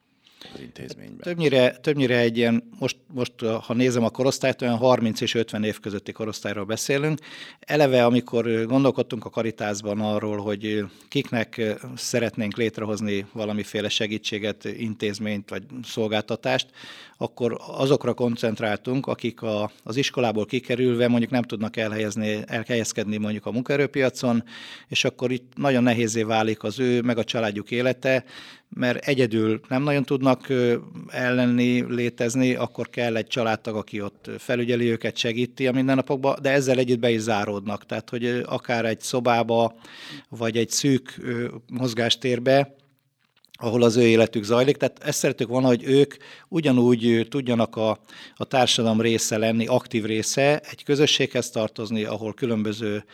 az 0.53 0.59
intézményben? 0.59 1.19
Többnyire, 1.19 1.71
többnyire 1.71 2.17
egy 2.17 2.37
ilyen, 2.37 2.69
most, 2.79 2.97
most 3.13 3.33
ha 3.61 3.73
nézem 3.73 4.03
a 4.03 4.09
korosztályt, 4.09 4.61
olyan 4.61 4.77
30 4.77 5.21
és 5.21 5.33
50 5.33 5.63
év 5.63 5.79
közötti 5.79 6.11
korosztályról 6.11 6.65
beszélünk. 6.65 7.19
Eleve, 7.59 8.05
amikor 8.05 8.65
gondolkodtunk 8.65 9.25
a 9.25 9.29
Karitásban 9.29 9.99
arról, 9.99 10.37
hogy 10.37 10.85
kiknek 11.07 11.61
szeretnénk 11.95 12.55
létrehozni 12.57 13.25
valamiféle 13.33 13.89
segítséget, 13.89 14.63
intézményt 14.63 15.49
vagy 15.49 15.63
szolgáltatást, 15.83 16.67
akkor 17.17 17.57
azokra 17.67 18.13
koncentráltunk, 18.13 19.07
akik 19.07 19.41
a, 19.41 19.71
az 19.83 19.95
iskolából 19.95 20.45
kikerülve 20.45 21.07
mondjuk 21.07 21.31
nem 21.31 21.41
tudnak 21.41 21.77
elhelyezni, 21.77 22.39
elhelyezkedni 22.45 23.17
mondjuk 23.17 23.45
a 23.45 23.51
munkaerőpiacon, 23.51 24.43
és 24.87 25.03
akkor 25.03 25.31
itt 25.31 25.51
nagyon 25.55 25.83
nehézé 25.83 26.23
válik 26.23 26.63
az 26.63 26.79
ő, 26.79 27.01
meg 27.01 27.17
a 27.17 27.23
családjuk 27.23 27.71
élete, 27.71 28.23
mert 28.69 29.07
egyedül 29.07 29.59
nem 29.67 29.83
nagyon 29.83 30.03
tudnak 30.03 30.47
ellenni, 31.07 31.93
létezni, 31.93 32.55
akkor 32.55 32.89
kell 32.89 33.15
egy 33.15 33.27
családtag, 33.27 33.75
aki 33.75 34.01
ott 34.01 34.29
felügyeli 34.37 34.89
őket, 34.89 35.17
segíti 35.17 35.67
a 35.67 35.71
mindennapokban, 35.71 36.35
de 36.41 36.49
ezzel 36.51 36.77
együtt 36.77 36.99
be 36.99 37.09
is 37.09 37.19
záródnak. 37.19 37.85
Tehát, 37.85 38.09
hogy 38.09 38.43
akár 38.45 38.85
egy 38.85 38.99
szobába, 38.99 39.75
vagy 40.29 40.57
egy 40.57 40.69
szűk 40.69 41.21
mozgástérbe, 41.71 42.75
ahol 43.57 43.83
az 43.83 43.95
ő 43.95 44.01
életük 44.01 44.43
zajlik. 44.43 44.77
Tehát 44.77 44.99
ezt 45.03 45.19
szeretük 45.19 45.47
volna, 45.47 45.67
hogy 45.67 45.83
ők 45.83 46.15
ugyanúgy 46.47 47.27
tudjanak 47.29 47.75
a, 47.75 47.99
a 48.35 48.45
társadalom 48.45 49.01
része 49.01 49.37
lenni, 49.37 49.65
aktív 49.65 50.05
része, 50.05 50.59
egy 50.59 50.83
közösséghez 50.83 51.49
tartozni, 51.49 52.03
ahol 52.03 52.33
különböző 52.33 53.05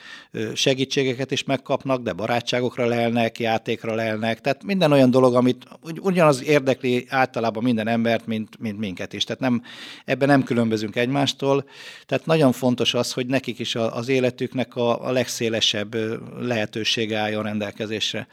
segítségeket 0.54 1.32
is 1.32 1.44
megkapnak, 1.44 2.02
de 2.02 2.14
barátságokra 2.14 2.86
lelnek, 2.86 3.40
játékra 3.40 3.96
lelnek. 3.96 4.42
Tehát 4.42 4.64
minden 4.64 4.92
olyan 4.92 5.12
dolog, 5.12 5.36
amit 5.36 5.66
ugyanaz 6.00 6.44
érdekli 6.44 7.06
általában 7.10 7.64
minden 7.64 7.88
embert, 7.88 8.26
mint, 8.26 8.60
mint 8.60 8.80
minket 8.80 9.14
is. 9.14 9.24
Tehát 9.24 9.42
nem, 9.42 9.62
ebben 10.06 10.28
nem 10.28 10.44
különbözünk 10.44 10.96
egymástól. 10.96 11.66
Tehát 12.06 12.26
nagyon 12.26 12.52
fontos 12.52 12.94
az, 12.94 13.14
hogy 13.14 13.26
nekik 13.26 13.60
is 13.60 13.76
az 13.76 14.08
életüknek 14.08 14.76
a, 14.76 15.06
a 15.08 15.12
legszélesebb 15.12 15.96
lehetősége 16.40 17.18
álljon 17.18 17.44
rendelkezésre 17.44 18.28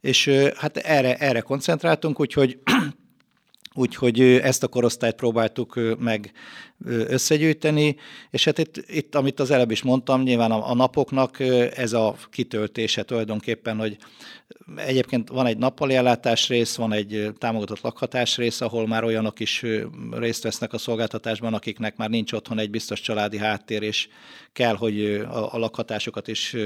és 0.00 0.28
hát 0.56 0.76
erre, 0.76 1.16
erre 1.16 1.40
koncentráltunk, 1.40 2.20
úgyhogy 2.20 2.58
Úgyhogy 3.74 4.20
ezt 4.20 4.62
a 4.62 4.68
korosztályt 4.68 5.14
próbáltuk 5.14 5.80
meg 5.98 6.32
összegyűjteni, 6.86 7.96
és 8.30 8.44
hát 8.44 8.58
itt, 8.58 8.84
itt 8.86 9.14
amit 9.14 9.40
az 9.40 9.50
előbb 9.50 9.70
is 9.70 9.82
mondtam, 9.82 10.22
nyilván 10.22 10.50
a, 10.50 10.70
a 10.70 10.74
napoknak 10.74 11.40
ez 11.74 11.92
a 11.92 12.16
kitöltése 12.30 13.02
tulajdonképpen, 13.02 13.78
hogy 13.78 13.96
egyébként 14.76 15.28
van 15.28 15.46
egy 15.46 15.58
nappali 15.58 15.94
ellátás 15.94 16.48
rész, 16.48 16.76
van 16.76 16.92
egy 16.92 17.30
támogatott 17.38 17.80
lakhatás 17.80 18.36
rész, 18.36 18.60
ahol 18.60 18.86
már 18.86 19.04
olyanok 19.04 19.40
is 19.40 19.64
részt 20.10 20.42
vesznek 20.42 20.72
a 20.72 20.78
szolgáltatásban, 20.78 21.54
akiknek 21.54 21.96
már 21.96 22.10
nincs 22.10 22.32
otthon 22.32 22.58
egy 22.58 22.70
biztos 22.70 23.00
családi 23.00 23.38
háttér, 23.38 23.82
és 23.82 24.08
kell, 24.52 24.74
hogy 24.74 25.04
a, 25.04 25.54
a 25.54 25.58
lakhatásokat 25.58 26.28
is 26.28 26.56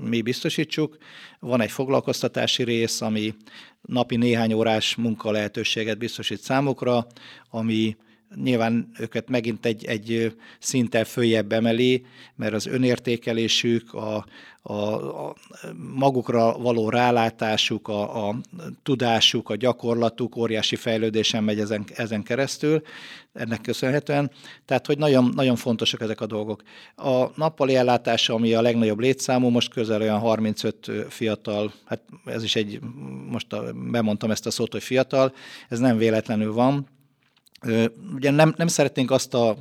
mi 0.00 0.22
biztosítsuk. 0.22 0.96
Van 1.40 1.60
egy 1.60 1.70
foglalkoztatási 1.70 2.62
rész, 2.62 3.00
ami 3.00 3.34
napi 3.82 4.16
néhány 4.16 4.52
órás 4.52 4.94
munka 4.94 5.30
lehetőséget 5.30 5.98
biztosít 5.98 6.40
számukra, 6.40 7.06
ami 7.50 7.96
nyilván 8.34 8.90
őket 8.98 9.28
megint 9.28 9.66
egy, 9.66 9.84
egy 9.84 10.36
szinttel 10.58 11.04
följebb 11.04 11.52
emeli, 11.52 12.04
mert 12.34 12.54
az 12.54 12.66
önértékelésük, 12.66 13.94
a, 13.94 14.24
a, 14.62 14.72
a 15.26 15.34
magukra 15.94 16.58
való 16.58 16.88
rálátásuk, 16.88 17.88
a, 17.88 18.28
a 18.28 18.36
tudásuk, 18.82 19.50
a 19.50 19.56
gyakorlatuk 19.56 20.36
óriási 20.36 20.76
fejlődésen 20.76 21.44
megy 21.44 21.60
ezen, 21.60 21.84
ezen 21.94 22.22
keresztül, 22.22 22.82
ennek 23.32 23.60
köszönhetően. 23.60 24.30
Tehát, 24.64 24.86
hogy 24.86 24.98
nagyon, 24.98 25.32
nagyon 25.34 25.56
fontosak 25.56 26.00
ezek 26.00 26.20
a 26.20 26.26
dolgok. 26.26 26.62
A 26.96 27.26
nappali 27.34 27.74
ellátása, 27.74 28.34
ami 28.34 28.54
a 28.54 28.60
legnagyobb 28.60 29.00
létszámú, 29.00 29.48
most 29.48 29.72
közel 29.72 30.00
olyan 30.00 30.18
35 30.18 30.90
fiatal, 31.08 31.72
hát 31.84 32.00
ez 32.24 32.42
is 32.42 32.56
egy, 32.56 32.80
most 33.30 33.52
a, 33.52 33.72
bemondtam 33.90 34.30
ezt 34.30 34.46
a 34.46 34.50
szót, 34.50 34.72
hogy 34.72 34.82
fiatal, 34.82 35.34
ez 35.68 35.78
nem 35.78 35.96
véletlenül 35.96 36.52
van, 36.52 36.86
Ugye 38.14 38.30
nem, 38.30 38.54
nem 38.56 38.66
szeretnénk 38.66 39.10
azt 39.10 39.34
a 39.34 39.56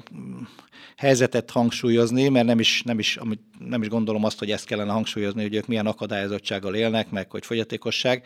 helyzetet 0.97 1.51
hangsúlyozni, 1.51 2.29
mert 2.29 2.45
nem 2.45 2.59
is, 2.59 2.81
nem, 2.83 2.99
is, 2.99 3.19
nem 3.59 3.81
is 3.81 3.87
gondolom 3.87 4.23
azt, 4.23 4.39
hogy 4.39 4.51
ezt 4.51 4.65
kellene 4.65 4.91
hangsúlyozni, 4.91 5.41
hogy 5.41 5.55
ők 5.55 5.67
milyen 5.67 5.85
akadályozottsággal 5.85 6.75
élnek, 6.75 7.09
meg 7.09 7.31
hogy 7.31 7.45
fogyatékosság, 7.45 8.25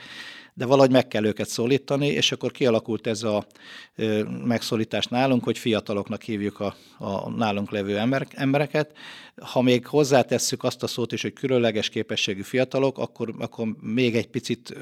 de 0.59 0.65
valahogy 0.65 0.91
meg 0.91 1.07
kell 1.07 1.25
őket 1.25 1.47
szólítani, 1.47 2.07
és 2.07 2.31
akkor 2.31 2.51
kialakult 2.51 3.07
ez 3.07 3.23
a 3.23 3.45
megszólítás 4.45 5.05
nálunk, 5.05 5.43
hogy 5.43 5.57
fiataloknak 5.57 6.21
hívjuk 6.21 6.59
a, 6.59 6.75
a 6.97 7.29
nálunk 7.29 7.71
levő 7.71 7.97
ember, 7.97 8.27
embereket. 8.31 8.97
Ha 9.41 9.61
még 9.61 9.85
hozzátesszük 9.85 10.63
azt 10.63 10.83
a 10.83 10.87
szót 10.87 11.11
is, 11.11 11.21
hogy 11.21 11.33
különleges 11.33 11.89
képességű 11.89 12.41
fiatalok, 12.41 12.97
akkor, 12.97 13.33
akkor 13.39 13.67
még 13.81 14.15
egy 14.15 14.27
picit 14.27 14.75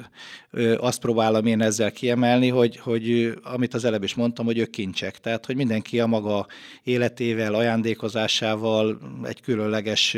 azt 0.78 1.00
próbálom 1.00 1.46
én 1.46 1.62
ezzel 1.62 1.92
kiemelni, 1.92 2.50
hogy, 2.50 2.78
hogy 2.78 3.34
amit 3.44 3.74
az 3.74 3.86
előbb 3.86 4.04
is 4.04 4.16
mondtam, 4.16 4.46
hogy 4.46 4.58
ők 4.58 4.70
kincsek. 4.70 5.20
Tehát, 5.20 5.46
hogy 5.46 5.56
mindenki 5.56 6.00
a 6.00 6.08
maga 6.08 6.48
életével, 6.84 7.54
ajándékozásával 7.54 9.00
egy 9.24 9.42
különleges 9.42 10.18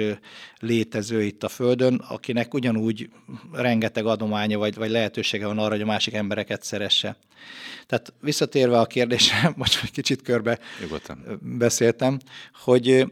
létező 0.59 1.23
itt 1.23 1.43
a 1.43 1.49
Földön, 1.49 1.95
akinek 2.09 2.53
ugyanúgy 2.53 3.09
rengeteg 3.51 4.05
adománya 4.05 4.57
vagy, 4.57 4.75
vagy 4.75 4.89
lehetősége 4.89 5.47
van 5.49 5.57
arra, 5.57 5.71
hogy 5.71 5.81
a 5.81 5.85
másik 5.85 6.13
embereket 6.13 6.63
szeresse. 6.63 7.17
Tehát 7.87 8.13
visszatérve 8.21 8.79
a 8.79 8.85
kérdésre, 8.85 9.51
most 9.55 9.83
egy 9.83 9.91
kicsit 9.91 10.21
körbe 10.21 10.59
Nyugodtan. 10.81 11.39
beszéltem, 11.41 12.19
hogy 12.63 13.05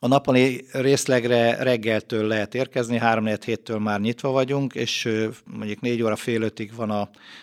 a 0.00 0.06
nappali 0.06 0.64
részlegre 0.72 1.62
reggeltől 1.62 2.26
lehet 2.26 2.54
érkezni, 2.54 2.98
3 2.98 3.24
4 3.24 3.44
héttől 3.44 3.78
már 3.78 4.00
nyitva 4.00 4.30
vagyunk, 4.30 4.74
és 4.74 5.08
mondjuk 5.44 5.80
4 5.80 6.02
óra 6.02 6.16
fél 6.16 6.42
ötig 6.42 6.74
van 6.74 6.90
a, 6.90 7.00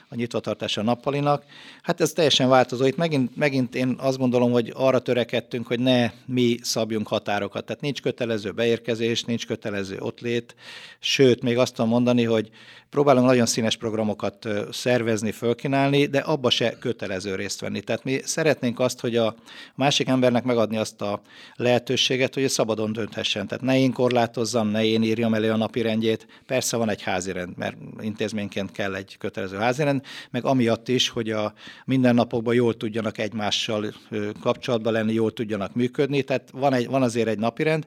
a 0.09 0.15
nyitvatartása 0.15 0.81
a 0.81 0.83
nappalinak. 0.83 1.43
Hát 1.81 2.01
ez 2.01 2.11
teljesen 2.11 2.49
változó. 2.49 2.85
Itt 2.85 2.97
megint, 2.97 3.35
megint 3.35 3.75
én 3.75 3.95
azt 3.97 4.17
gondolom, 4.17 4.51
hogy 4.51 4.71
arra 4.75 4.99
törekedtünk, 4.99 5.67
hogy 5.67 5.79
ne 5.79 6.11
mi 6.25 6.57
szabjunk 6.61 7.07
határokat. 7.07 7.65
Tehát 7.65 7.81
nincs 7.81 8.01
kötelező 8.01 8.51
beérkezés, 8.51 9.23
nincs 9.23 9.47
kötelező 9.47 9.99
lét, 10.19 10.55
sőt, 10.99 11.41
még 11.41 11.57
azt 11.57 11.75
tudom 11.75 11.89
mondani, 11.89 12.23
hogy 12.23 12.49
próbálunk 12.89 13.25
nagyon 13.25 13.45
színes 13.45 13.75
programokat 13.75 14.47
szervezni, 14.71 15.31
fölkínálni, 15.31 16.05
de 16.05 16.19
abba 16.19 16.49
se 16.49 16.77
kötelező 16.79 17.35
részt 17.35 17.59
venni. 17.59 17.81
Tehát 17.81 18.03
mi 18.03 18.19
szeretnénk 18.23 18.79
azt, 18.79 18.99
hogy 18.99 19.15
a 19.15 19.35
másik 19.75 20.07
embernek 20.07 20.43
megadni 20.43 20.77
azt 20.77 21.01
a 21.01 21.21
lehetőséget, 21.55 22.33
hogy 22.33 22.43
szabadon 22.47 22.91
dönthessen. 22.91 23.47
Tehát 23.47 23.63
ne 23.63 23.77
én 23.77 23.91
korlátozzam, 23.91 24.67
ne 24.67 24.85
én 24.85 25.03
írjam 25.03 25.33
elő 25.33 25.51
a 25.51 25.55
napi 25.55 25.81
rendjét. 25.81 26.27
Persze 26.45 26.77
van 26.77 26.89
egy 26.89 27.01
házirend, 27.01 27.57
mert 27.57 27.77
intézményként 27.99 28.71
kell 28.71 28.95
egy 28.95 29.15
kötelező 29.17 29.57
házirend, 29.57 30.01
meg 30.31 30.45
amiatt 30.45 30.87
is, 30.87 31.09
hogy 31.09 31.29
a 31.29 31.53
mindennapokban 31.85 32.53
jól 32.53 32.77
tudjanak 32.77 33.17
egymással 33.17 33.93
kapcsolatban 34.41 34.93
lenni, 34.93 35.13
jól 35.13 35.33
tudjanak 35.33 35.75
működni. 35.75 36.21
Tehát 36.23 36.49
van, 36.51 36.73
egy, 36.73 36.87
van 36.87 37.01
azért 37.01 37.27
egy 37.27 37.39
napirend, 37.39 37.85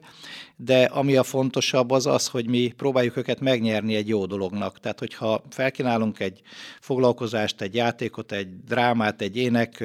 de 0.61 0.83
ami 0.83 1.15
a 1.15 1.23
fontosabb 1.23 1.91
az 1.91 2.05
az, 2.05 2.27
hogy 2.27 2.47
mi 2.47 2.73
próbáljuk 2.77 3.17
őket 3.17 3.39
megnyerni 3.39 3.95
egy 3.95 4.07
jó 4.07 4.25
dolognak. 4.25 4.79
Tehát, 4.79 4.99
hogyha 4.99 5.43
felkínálunk 5.49 6.19
egy 6.19 6.41
foglalkozást, 6.79 7.61
egy 7.61 7.75
játékot, 7.75 8.31
egy 8.31 8.47
drámát, 8.67 9.21
egy 9.21 9.37
ének 9.37 9.83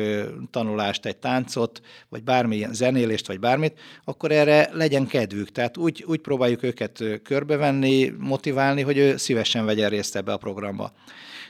tanulást, 0.50 1.06
egy 1.06 1.16
táncot, 1.16 1.80
vagy 2.08 2.22
bármilyen 2.22 2.72
zenélést, 2.72 3.26
vagy 3.26 3.40
bármit, 3.40 3.78
akkor 4.04 4.32
erre 4.32 4.70
legyen 4.72 5.06
kedvük. 5.06 5.52
Tehát 5.52 5.76
úgy, 5.76 6.04
úgy 6.06 6.20
próbáljuk 6.20 6.62
őket 6.62 7.04
körbevenni, 7.22 8.12
motiválni, 8.18 8.82
hogy 8.82 8.96
ő 8.96 9.16
szívesen 9.16 9.64
vegyen 9.64 9.90
részt 9.90 10.16
ebbe 10.16 10.32
a 10.32 10.36
programba. 10.36 10.92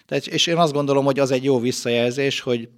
Tehát, 0.06 0.26
és 0.26 0.46
én 0.46 0.56
azt 0.56 0.72
gondolom, 0.72 1.04
hogy 1.04 1.18
az 1.18 1.30
egy 1.30 1.44
jó 1.44 1.58
visszajelzés, 1.58 2.40
hogy 2.40 2.68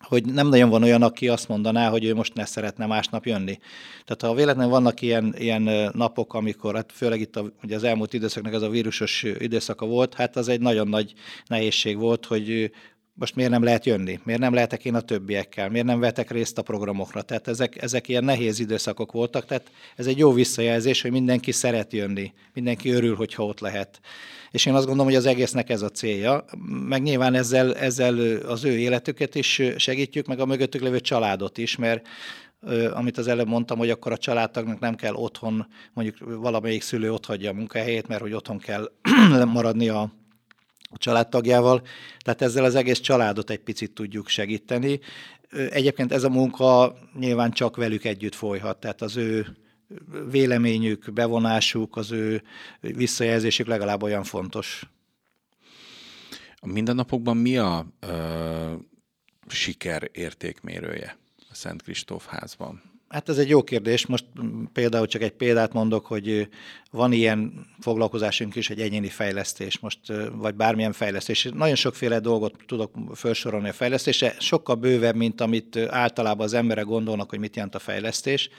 hogy 0.00 0.24
nem 0.24 0.48
nagyon 0.48 0.70
van 0.70 0.82
olyan, 0.82 1.02
aki 1.02 1.28
azt 1.28 1.48
mondaná, 1.48 1.88
hogy 1.88 2.04
ő 2.04 2.14
most 2.14 2.34
ne 2.34 2.44
szeretne 2.44 2.86
másnap 2.86 3.26
jönni. 3.26 3.58
Tehát 4.04 4.22
ha 4.22 4.34
véletlenül 4.34 4.70
vannak 4.70 5.00
ilyen, 5.00 5.34
ilyen 5.38 5.90
napok, 5.94 6.34
amikor, 6.34 6.74
hát 6.74 6.92
főleg 6.94 7.20
itt 7.20 7.36
a, 7.36 7.52
ugye 7.62 7.76
az 7.76 7.84
elmúlt 7.84 8.12
időszaknak 8.12 8.54
ez 8.54 8.62
a 8.62 8.68
vírusos 8.68 9.22
időszaka 9.22 9.86
volt, 9.86 10.14
hát 10.14 10.36
az 10.36 10.48
egy 10.48 10.60
nagyon 10.60 10.88
nagy 10.88 11.12
nehézség 11.46 11.98
volt, 11.98 12.26
hogy 12.26 12.70
most 13.14 13.34
miért 13.34 13.50
nem 13.50 13.62
lehet 13.62 13.86
jönni, 13.86 14.20
miért 14.24 14.40
nem 14.40 14.54
lehetek 14.54 14.84
én 14.84 14.94
a 14.94 15.00
többiekkel, 15.00 15.68
miért 15.68 15.86
nem 15.86 16.00
vetek 16.00 16.30
részt 16.30 16.58
a 16.58 16.62
programokra. 16.62 17.22
Tehát 17.22 17.48
ezek, 17.48 17.82
ezek 17.82 18.08
ilyen 18.08 18.24
nehéz 18.24 18.58
időszakok 18.58 19.12
voltak, 19.12 19.44
tehát 19.46 19.70
ez 19.96 20.06
egy 20.06 20.18
jó 20.18 20.32
visszajelzés, 20.32 21.02
hogy 21.02 21.10
mindenki 21.10 21.52
szeret 21.52 21.92
jönni, 21.92 22.32
mindenki 22.54 22.90
örül, 22.90 23.14
hogyha 23.14 23.44
ott 23.44 23.60
lehet. 23.60 24.00
És 24.50 24.66
én 24.66 24.74
azt 24.74 24.86
gondolom, 24.86 25.10
hogy 25.10 25.20
az 25.20 25.26
egésznek 25.26 25.70
ez 25.70 25.82
a 25.82 25.88
célja, 25.88 26.44
meg 26.88 27.02
nyilván 27.02 27.34
ezzel, 27.34 27.76
ezzel 27.76 28.36
az 28.36 28.64
ő 28.64 28.78
életüket 28.78 29.34
is 29.34 29.62
segítjük, 29.76 30.26
meg 30.26 30.40
a 30.40 30.46
mögöttük 30.46 30.82
lévő 30.82 31.00
családot 31.00 31.58
is, 31.58 31.76
mert 31.76 32.06
amit 32.92 33.18
az 33.18 33.26
előbb 33.26 33.48
mondtam, 33.48 33.78
hogy 33.78 33.90
akkor 33.90 34.12
a 34.12 34.16
családtagnak 34.16 34.78
nem 34.78 34.94
kell 34.94 35.14
otthon, 35.14 35.66
mondjuk 35.92 36.16
valamelyik 36.40 36.82
szülő 36.82 37.12
ott 37.12 37.26
hagyja 37.26 37.50
a 37.50 37.54
munkahelyét, 37.54 38.08
mert 38.08 38.20
hogy 38.20 38.32
otthon 38.32 38.58
kell 38.58 38.90
maradni 39.52 39.88
a, 39.88 40.12
a 40.92 40.98
családtagjával, 40.98 41.82
tehát 42.18 42.42
ezzel 42.42 42.64
az 42.64 42.74
egész 42.74 43.00
családot 43.00 43.50
egy 43.50 43.60
picit 43.60 43.92
tudjuk 43.92 44.28
segíteni. 44.28 45.00
Egyébként 45.70 46.12
ez 46.12 46.24
a 46.24 46.28
munka 46.28 46.96
nyilván 47.18 47.50
csak 47.50 47.76
velük 47.76 48.04
együtt 48.04 48.34
folyhat, 48.34 48.80
tehát 48.80 49.02
az 49.02 49.16
ő 49.16 49.46
véleményük, 50.30 51.12
bevonásuk, 51.12 51.96
az 51.96 52.10
ő 52.10 52.42
visszajelzésük 52.80 53.66
legalább 53.66 54.02
olyan 54.02 54.24
fontos. 54.24 54.86
A 56.56 56.66
mindennapokban 56.66 57.36
mi 57.36 57.58
a 57.58 57.86
ö, 58.00 58.72
siker 59.48 60.08
értékmérője 60.12 61.16
a 61.50 61.54
Szent 61.54 61.82
Kristóf 61.82 62.26
házban? 62.26 62.91
Hát 63.12 63.28
ez 63.28 63.38
egy 63.38 63.48
jó 63.48 63.62
kérdés. 63.62 64.06
Most 64.06 64.24
például 64.72 65.06
csak 65.06 65.22
egy 65.22 65.32
példát 65.32 65.72
mondok, 65.72 66.06
hogy 66.06 66.48
van 66.90 67.12
ilyen 67.12 67.66
foglalkozásunk 67.80 68.54
is, 68.54 68.70
egy 68.70 68.80
egyéni 68.80 69.08
fejlesztés, 69.08 69.78
most, 69.78 69.98
vagy 70.32 70.54
bármilyen 70.54 70.92
fejlesztés. 70.92 71.48
Nagyon 71.54 71.74
sokféle 71.74 72.20
dolgot 72.20 72.54
tudok 72.66 72.94
felsorolni 73.14 73.68
a 73.68 73.72
fejlesztésre, 73.72 74.34
sokkal 74.38 74.74
bővebb, 74.74 75.14
mint 75.14 75.40
amit 75.40 75.76
általában 75.76 76.44
az 76.46 76.54
emberek 76.54 76.84
gondolnak, 76.84 77.30
hogy 77.30 77.38
mit 77.38 77.56
jelent 77.56 77.74
a 77.74 77.78
fejlesztés 77.78 78.50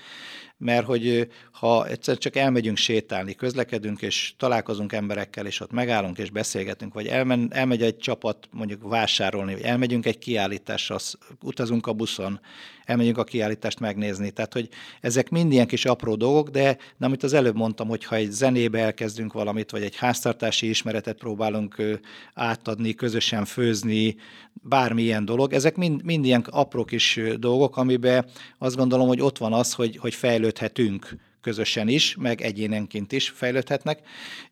mert 0.57 0.85
hogy 0.85 1.27
ha 1.51 1.87
egyszer 1.87 2.17
csak 2.17 2.35
elmegyünk 2.35 2.77
sétálni, 2.77 3.33
közlekedünk, 3.33 4.01
és 4.01 4.33
találkozunk 4.37 4.93
emberekkel, 4.93 5.45
és 5.45 5.59
ott 5.59 5.71
megállunk, 5.71 6.17
és 6.17 6.29
beszélgetünk, 6.29 6.93
vagy 6.93 7.07
elmen, 7.07 7.47
elmegy 7.51 7.81
egy 7.81 7.97
csapat 7.97 8.47
mondjuk 8.51 8.89
vásárolni, 8.89 9.53
vagy 9.53 9.63
elmegyünk 9.63 10.05
egy 10.05 10.17
kiállításra, 10.17 10.97
utazunk 11.41 11.87
a 11.87 11.93
buszon, 11.93 12.39
elmegyünk 12.85 13.17
a 13.17 13.23
kiállítást 13.23 13.79
megnézni. 13.79 14.31
Tehát, 14.31 14.53
hogy 14.53 14.69
ezek 15.01 15.29
mind 15.29 15.51
ilyen 15.51 15.67
kis 15.67 15.85
apró 15.85 16.15
dolgok, 16.15 16.49
de 16.49 16.63
nem, 16.63 17.09
amit 17.09 17.23
az 17.23 17.33
előbb 17.33 17.55
mondtam, 17.55 17.87
hogy 17.87 18.05
ha 18.05 18.15
egy 18.15 18.31
zenébe 18.31 18.79
elkezdünk 18.79 19.33
valamit, 19.33 19.71
vagy 19.71 19.83
egy 19.83 19.95
háztartási 19.95 20.69
ismeretet 20.69 21.17
próbálunk 21.17 21.99
átadni, 22.33 22.93
közösen 22.93 23.45
főzni, 23.45 24.15
bármilyen 24.53 25.25
dolog, 25.25 25.53
ezek 25.53 25.75
mind, 25.75 26.03
mind 26.03 26.25
ilyen 26.25 26.45
apró 26.49 26.85
kis 26.85 27.19
dolgok, 27.39 27.77
amiben 27.77 28.25
azt 28.57 28.75
gondolom, 28.75 29.07
hogy 29.07 29.21
ott 29.21 29.37
van 29.37 29.53
az, 29.53 29.73
hogy, 29.73 29.97
hogy 29.97 30.13
fejlődhetünk 30.43 31.15
közösen 31.41 31.87
is, 31.87 32.15
meg 32.19 32.41
egyénenként 32.41 33.11
is 33.11 33.29
fejlődhetnek. 33.29 33.99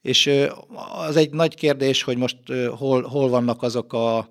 És 0.01 0.29
az 1.07 1.15
egy 1.15 1.29
nagy 1.29 1.55
kérdés, 1.55 2.03
hogy 2.03 2.17
most 2.17 2.37
hol, 2.77 3.01
hol 3.01 3.29
vannak 3.29 3.61
azok 3.61 3.93
a 3.93 4.29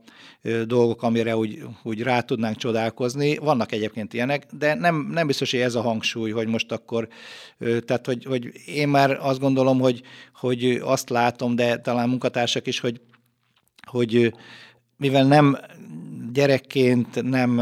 dolgok, 0.65 1.03
amire 1.03 1.37
úgy, 1.37 1.63
úgy 1.83 2.03
rá 2.03 2.21
tudnánk 2.21 2.57
csodálkozni. 2.57 3.37
Vannak 3.37 3.73
egyébként 3.73 4.15
ilyenek, 4.15 4.47
de 4.59 4.75
nem, 4.75 5.09
nem 5.11 5.27
biztos, 5.27 5.51
hogy 5.51 5.61
ez 5.61 5.75
a 5.75 5.81
hangsúly, 5.81 6.31
hogy 6.31 6.47
most 6.47 6.73
akkor, 6.73 7.09
tehát 7.59 8.07
hogy, 8.07 8.25
hogy 8.25 8.53
én 8.67 8.89
már 8.89 9.19
azt 9.21 9.41
gondolom, 9.41 9.81
hogy, 9.81 10.03
hogy 10.35 10.81
azt 10.83 11.11
látom, 11.11 11.55
de 11.57 11.77
talán 11.77 12.09
munkatársak 12.09 12.67
is, 12.67 12.81
hogy, 12.81 13.01
hogy 13.87 14.35
mivel 14.97 15.25
nem 15.25 15.59
gyerekként, 16.33 17.23
nem 17.23 17.61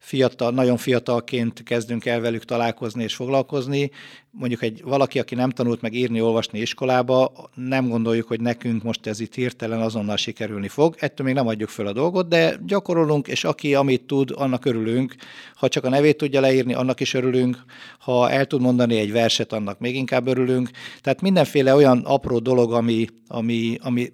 fiatal, 0.00 0.50
nagyon 0.50 0.76
fiatalként 0.76 1.62
kezdünk 1.62 2.04
el 2.06 2.20
velük 2.20 2.44
találkozni 2.44 3.02
és 3.02 3.14
foglalkozni. 3.14 3.90
Mondjuk 4.32 4.62
egy 4.62 4.82
valaki, 4.84 5.18
aki 5.18 5.34
nem 5.34 5.50
tanult 5.50 5.80
meg 5.80 5.94
írni, 5.94 6.20
olvasni 6.20 6.60
iskolába, 6.60 7.32
nem 7.54 7.88
gondoljuk, 7.88 8.28
hogy 8.28 8.40
nekünk 8.40 8.82
most 8.82 9.06
ez 9.06 9.20
itt 9.20 9.34
hirtelen 9.34 9.80
azonnal 9.80 10.16
sikerülni 10.16 10.68
fog. 10.68 10.94
Ettől 10.98 11.26
még 11.26 11.34
nem 11.34 11.46
adjuk 11.46 11.68
föl 11.68 11.86
a 11.86 11.92
dolgot, 11.92 12.28
de 12.28 12.56
gyakorolunk, 12.66 13.28
és 13.28 13.44
aki 13.44 13.74
amit 13.74 14.02
tud, 14.02 14.30
annak 14.34 14.64
örülünk. 14.64 15.14
Ha 15.54 15.68
csak 15.68 15.84
a 15.84 15.88
nevét 15.88 16.16
tudja 16.16 16.40
leírni, 16.40 16.74
annak 16.74 17.00
is 17.00 17.14
örülünk. 17.14 17.64
Ha 17.98 18.30
el 18.30 18.46
tud 18.46 18.60
mondani 18.60 18.98
egy 18.98 19.12
verset, 19.12 19.52
annak 19.52 19.78
még 19.78 19.96
inkább 19.96 20.26
örülünk. 20.26 20.70
Tehát 21.00 21.20
mindenféle 21.20 21.74
olyan 21.74 21.98
apró 21.98 22.38
dolog, 22.38 22.72
ami, 22.72 23.06
ami, 23.26 23.78
ami 23.82 24.10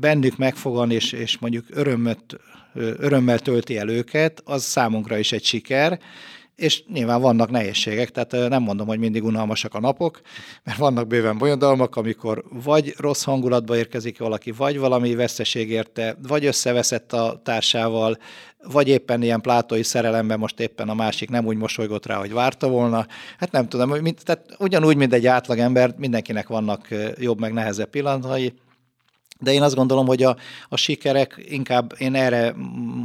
bennük 0.00 0.36
megfogan, 0.36 0.90
és, 0.90 1.12
és 1.12 1.38
mondjuk 1.38 1.64
örömöt 1.68 2.40
örömmel 2.74 3.38
tölti 3.38 3.76
el 3.76 3.88
őket, 3.88 4.42
az 4.44 4.62
számunkra 4.62 5.18
is 5.18 5.32
egy 5.32 5.44
siker, 5.44 6.00
és 6.60 6.84
nyilván 6.92 7.20
vannak 7.20 7.50
nehézségek, 7.50 8.10
tehát 8.10 8.48
nem 8.48 8.62
mondom, 8.62 8.86
hogy 8.86 8.98
mindig 8.98 9.24
unalmasak 9.24 9.74
a 9.74 9.80
napok, 9.80 10.20
mert 10.64 10.78
vannak 10.78 11.06
bőven 11.06 11.38
bonyodalmak, 11.38 11.96
amikor 11.96 12.44
vagy 12.64 12.94
rossz 12.98 13.24
hangulatba 13.24 13.76
érkezik 13.76 14.18
valaki, 14.18 14.50
vagy 14.50 14.78
valami 14.78 15.14
veszteség 15.14 15.70
érte, 15.70 16.16
vagy 16.28 16.44
összeveszett 16.44 17.12
a 17.12 17.40
társával, 17.44 18.18
vagy 18.62 18.88
éppen 18.88 19.22
ilyen 19.22 19.40
plátói 19.40 19.82
szerelemben 19.82 20.38
most 20.38 20.60
éppen 20.60 20.88
a 20.88 20.94
másik 20.94 21.30
nem 21.30 21.46
úgy 21.46 21.56
mosolygott 21.56 22.06
rá, 22.06 22.16
hogy 22.16 22.32
várta 22.32 22.68
volna. 22.68 23.06
Hát 23.38 23.52
nem 23.52 23.68
tudom, 23.68 23.90
mint, 23.90 24.24
tehát 24.24 24.56
ugyanúgy, 24.58 24.96
mint 24.96 25.12
egy 25.12 25.26
átlagember, 25.26 25.94
mindenkinek 25.98 26.48
vannak 26.48 26.88
jobb 27.18 27.40
meg 27.40 27.52
nehezebb 27.52 27.90
pillanatai, 27.90 28.54
de 29.40 29.52
én 29.52 29.62
azt 29.62 29.74
gondolom, 29.74 30.06
hogy 30.06 30.22
a, 30.22 30.36
a 30.68 30.76
sikerek, 30.76 31.44
inkább 31.48 31.94
én 31.98 32.14
erre 32.14 32.54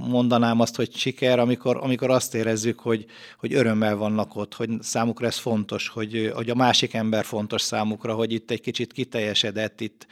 mondanám 0.08 0.60
azt, 0.60 0.76
hogy 0.76 0.96
siker, 0.96 1.40
amikor, 1.40 1.78
amikor 1.82 2.10
azt 2.10 2.36
érezzük, 2.36 2.80
hogy, 2.80 3.06
hogy 3.38 3.54
örömmel 3.54 3.96
vannak 3.96 4.36
ott, 4.36 4.54
hogy 4.54 4.70
számukra 4.80 5.28
ez 5.28 5.38
fontos, 5.38 5.88
hogy, 5.88 6.32
hogy 6.36 6.50
a 6.50 6.56
másik 6.56 6.94
ember 6.94 7.26
fontos 7.26 7.62
számukra, 7.62 8.14
hogy 8.14 8.32
itt 8.32 8.52
egy 8.52 8.62
kicsit 8.62 8.94
kiteljesedett, 8.94 9.82
itt 9.82 10.08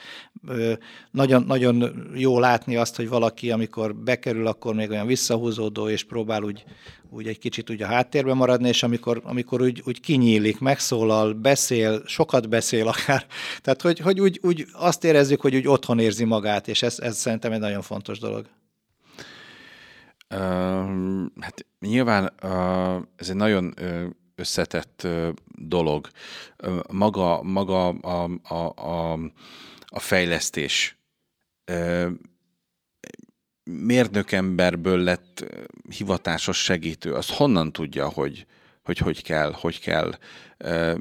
nagyon, 1.12 1.44
nagyon 1.44 2.08
jó 2.16 2.40
látni 2.40 2.76
azt, 2.76 2.96
hogy 2.96 3.10
valaki, 3.10 3.52
amikor 3.52 3.96
bekerül, 3.96 4.48
akkor 4.48 4.74
még 4.76 4.90
olyan 4.90 5.08
visszahúzódó, 5.08 5.90
és 5.90 6.04
próbál 6.04 6.44
úgy, 6.44 6.64
úgy 7.14 7.28
egy 7.28 7.40
kicsit 7.40 7.70
úgy 7.70 7.82
a 7.82 7.88
háttérben 7.88 8.38
maradni, 8.38 8.68
és 8.68 8.84
amikor, 8.84 9.22
amikor 9.24 9.62
úgy, 9.62 9.82
úgy 9.86 10.00
kinyílik, 10.00 10.60
megszólal, 10.60 11.34
beszél, 11.34 12.02
sokat 12.06 12.50
beszél 12.50 12.88
akár. 12.88 13.26
Tehát, 13.62 13.82
hogy, 13.82 14.00
hogy 14.00 14.20
úgy, 14.20 14.40
úgy 14.42 14.66
azt 14.74 15.04
érezzük, 15.04 15.42
hogy 15.42 15.56
úgy 15.56 15.68
otthon 15.68 16.00
érzi 16.00 16.24
magát, 16.24 16.68
és 16.68 16.82
ez, 16.82 17.00
ez 17.00 17.18
szerintem 17.18 17.52
egy 17.52 17.60
nagyon 17.60 17.82
fontos 17.82 18.20
dolog. 18.20 18.46
Uh, 20.30 20.40
hát 21.40 21.66
nyilván 21.80 22.34
uh, 22.44 23.02
ez 23.16 23.30
egy 23.30 23.36
nagyon 23.36 23.74
uh, 23.82 24.04
összetett 24.36 25.08
dolog. 25.48 26.08
Maga 26.92 27.44
maga 27.44 27.88
a, 27.88 28.30
a, 28.44 28.74
a, 28.76 29.20
a 29.86 30.00
fejlesztés 30.00 30.98
mérnökemberből 33.64 34.98
lett 34.98 35.46
hivatásos 35.90 36.64
segítő, 36.64 37.14
az 37.14 37.30
honnan 37.30 37.72
tudja, 37.72 38.10
hogy 38.10 38.46
hogy, 38.84 38.98
hogy 38.98 39.24
kell, 39.24 39.54
hogy 39.56 39.80
kell 39.80 40.14
uh, 40.60 41.00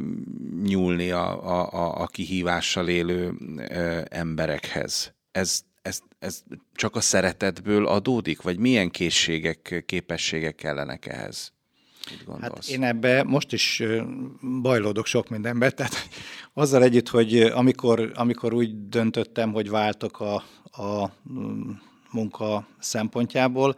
nyúlni 0.63 1.11
a, 1.11 1.61
a, 1.73 2.01
a 2.03 2.07
kihívással 2.07 2.89
élő 2.89 3.31
uh, 3.31 4.03
emberekhez. 4.09 5.13
Ez, 5.33 5.61
ez, 5.83 5.99
ez 6.19 6.43
csak 6.75 6.97
a 6.97 7.01
szeretetből 7.01 7.87
adódik, 7.87 8.43
vagy 8.43 8.59
milyen 8.59 8.91
készségek, 8.91 9.83
képességek 9.87 10.55
kellenek 10.55 11.07
ehhez? 11.07 11.53
Hát 12.41 12.67
én 12.67 12.83
ebbe 12.83 13.23
most 13.23 13.53
is 13.53 13.83
bajlódok 14.63 15.07
sok 15.07 15.29
mindenbe, 15.29 15.71
tehát 15.71 15.95
azzal 16.53 16.83
együtt, 16.83 17.09
hogy 17.09 17.41
amikor, 17.41 18.13
amikor 18.15 18.55
úgy 18.55 18.89
döntöttem, 18.89 19.53
hogy 19.53 19.71
váltok 19.71 20.21
a, 20.21 20.35
a 20.83 21.11
munka 22.13 22.67
szempontjából, 22.79 23.77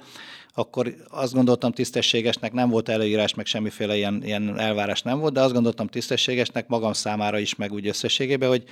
akkor 0.54 0.94
azt 1.08 1.32
gondoltam 1.32 1.72
tisztességesnek, 1.72 2.52
nem 2.52 2.68
volt 2.68 2.88
előírás, 2.88 3.34
meg 3.34 3.46
semmiféle 3.46 3.96
ilyen, 3.96 4.22
ilyen 4.24 4.58
elvárás 4.58 5.02
nem 5.02 5.18
volt, 5.18 5.32
de 5.32 5.40
azt 5.40 5.52
gondoltam 5.52 5.86
tisztességesnek 5.86 6.66
magam 6.68 6.92
számára 6.92 7.38
is, 7.38 7.54
meg 7.54 7.72
úgy 7.72 7.86
összességében, 7.86 8.48
hogy, 8.48 8.64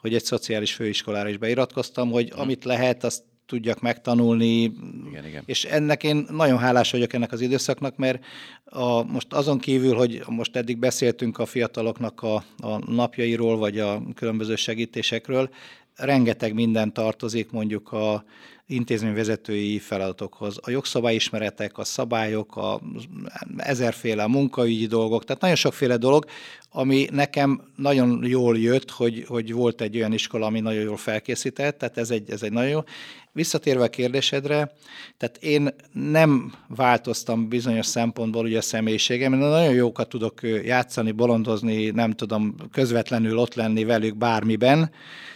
hogy 0.00 0.14
egy 0.14 0.24
szociális 0.24 0.72
főiskolára 0.74 1.28
is 1.28 1.36
beiratkoztam, 1.36 2.10
hogy 2.10 2.30
hmm. 2.30 2.40
amit 2.40 2.64
lehet, 2.64 3.04
azt 3.04 3.22
tudjak 3.46 3.80
megtanulni, 3.80 4.62
igen, 5.08 5.26
igen. 5.26 5.42
és 5.46 5.64
ennek 5.64 6.02
én 6.02 6.26
nagyon 6.30 6.58
hálás 6.58 6.90
vagyok 6.90 7.12
ennek 7.12 7.32
az 7.32 7.40
időszaknak, 7.40 7.96
mert 7.96 8.24
a, 8.64 9.02
most 9.02 9.32
azon 9.32 9.58
kívül, 9.58 9.94
hogy 9.94 10.22
most 10.26 10.56
eddig 10.56 10.78
beszéltünk 10.78 11.38
a 11.38 11.46
fiataloknak 11.46 12.22
a, 12.22 12.34
a 12.56 12.92
napjairól, 12.92 13.56
vagy 13.56 13.78
a 13.78 14.02
különböző 14.14 14.56
segítésekről, 14.56 15.50
rengeteg 15.96 16.54
minden 16.54 16.92
tartozik 16.92 17.50
mondjuk 17.50 17.92
a 17.92 18.24
intézményvezetői 18.70 19.78
feladatokhoz. 19.78 20.58
A 20.62 20.70
jogszabályismeretek, 20.70 21.78
a 21.78 21.84
szabályok, 21.84 22.56
a 22.56 22.80
ezerféle 23.56 24.26
munkaügyi 24.26 24.86
dolgok, 24.86 25.24
tehát 25.24 25.42
nagyon 25.42 25.56
sokféle 25.56 25.96
dolog, 25.96 26.24
ami 26.72 27.06
nekem 27.12 27.60
nagyon 27.76 28.24
jól 28.24 28.58
jött, 28.58 28.90
hogy, 28.90 29.24
hogy 29.26 29.52
volt 29.52 29.80
egy 29.80 29.96
olyan 29.96 30.12
iskola, 30.12 30.46
ami 30.46 30.60
nagyon 30.60 30.82
jól 30.82 30.96
felkészített, 30.96 31.78
tehát 31.78 31.98
ez 31.98 32.10
egy, 32.10 32.30
ez 32.30 32.42
egy 32.42 32.52
nagyon 32.52 32.70
jó. 32.70 32.80
Visszatérve 33.32 33.84
a 33.84 33.88
kérdésedre, 33.88 34.72
tehát 35.16 35.36
én 35.40 35.68
nem 35.92 36.52
változtam 36.68 37.48
bizonyos 37.48 37.86
szempontból 37.86 38.44
ugye 38.44 38.58
a 38.58 38.62
személyiségem, 38.62 39.32
én 39.32 39.38
nagyon 39.38 39.74
jókat 39.74 40.08
tudok 40.08 40.40
játszani, 40.64 41.10
bolondozni, 41.10 41.90
nem 41.90 42.12
tudom 42.12 42.54
közvetlenül 42.72 43.38
ott 43.38 43.54
lenni 43.54 43.84
velük 43.84 44.16
bármiben, 44.16 44.90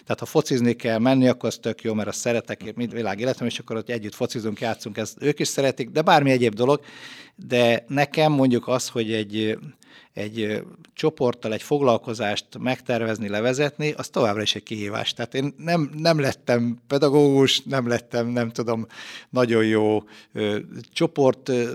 tehát 0.04 0.20
ha 0.20 0.26
focizni 0.26 0.72
kell 0.72 0.98
menni, 0.98 1.28
akkor 1.28 1.48
az 1.48 1.58
tök 1.62 1.82
jó, 1.82 1.94
mert 1.94 2.08
azt 2.08 2.18
szeretek, 2.18 2.74
mint 2.74 2.92
világ 2.92 3.20
életem, 3.24 3.46
és 3.46 3.58
akkor 3.58 3.76
ott 3.76 3.88
együtt 3.88 4.14
focizunk, 4.14 4.60
játszunk, 4.60 4.96
ezt 4.96 5.16
ők 5.20 5.38
is 5.38 5.48
szeretik, 5.48 5.90
de 5.90 6.02
bármi 6.02 6.30
egyéb 6.30 6.54
dolog. 6.54 6.80
De 7.36 7.84
nekem 7.88 8.32
mondjuk 8.32 8.68
az, 8.68 8.88
hogy 8.88 9.12
egy, 9.12 9.58
egy 10.12 10.62
csoporttal 10.94 11.52
egy 11.52 11.62
foglalkozást 11.62 12.46
megtervezni, 12.58 13.28
levezetni, 13.28 13.92
az 13.96 14.08
továbbra 14.08 14.42
is 14.42 14.54
egy 14.54 14.62
kihívás. 14.62 15.12
Tehát 15.12 15.34
én 15.34 15.54
nem, 15.56 15.90
nem 15.96 16.20
lettem 16.20 16.78
pedagógus, 16.86 17.62
nem 17.62 17.88
lettem, 17.88 18.26
nem 18.26 18.50
tudom, 18.50 18.86
nagyon 19.30 19.64
jó 19.64 20.02
ö, 20.32 20.58
csoport 20.92 21.48
ö, 21.48 21.72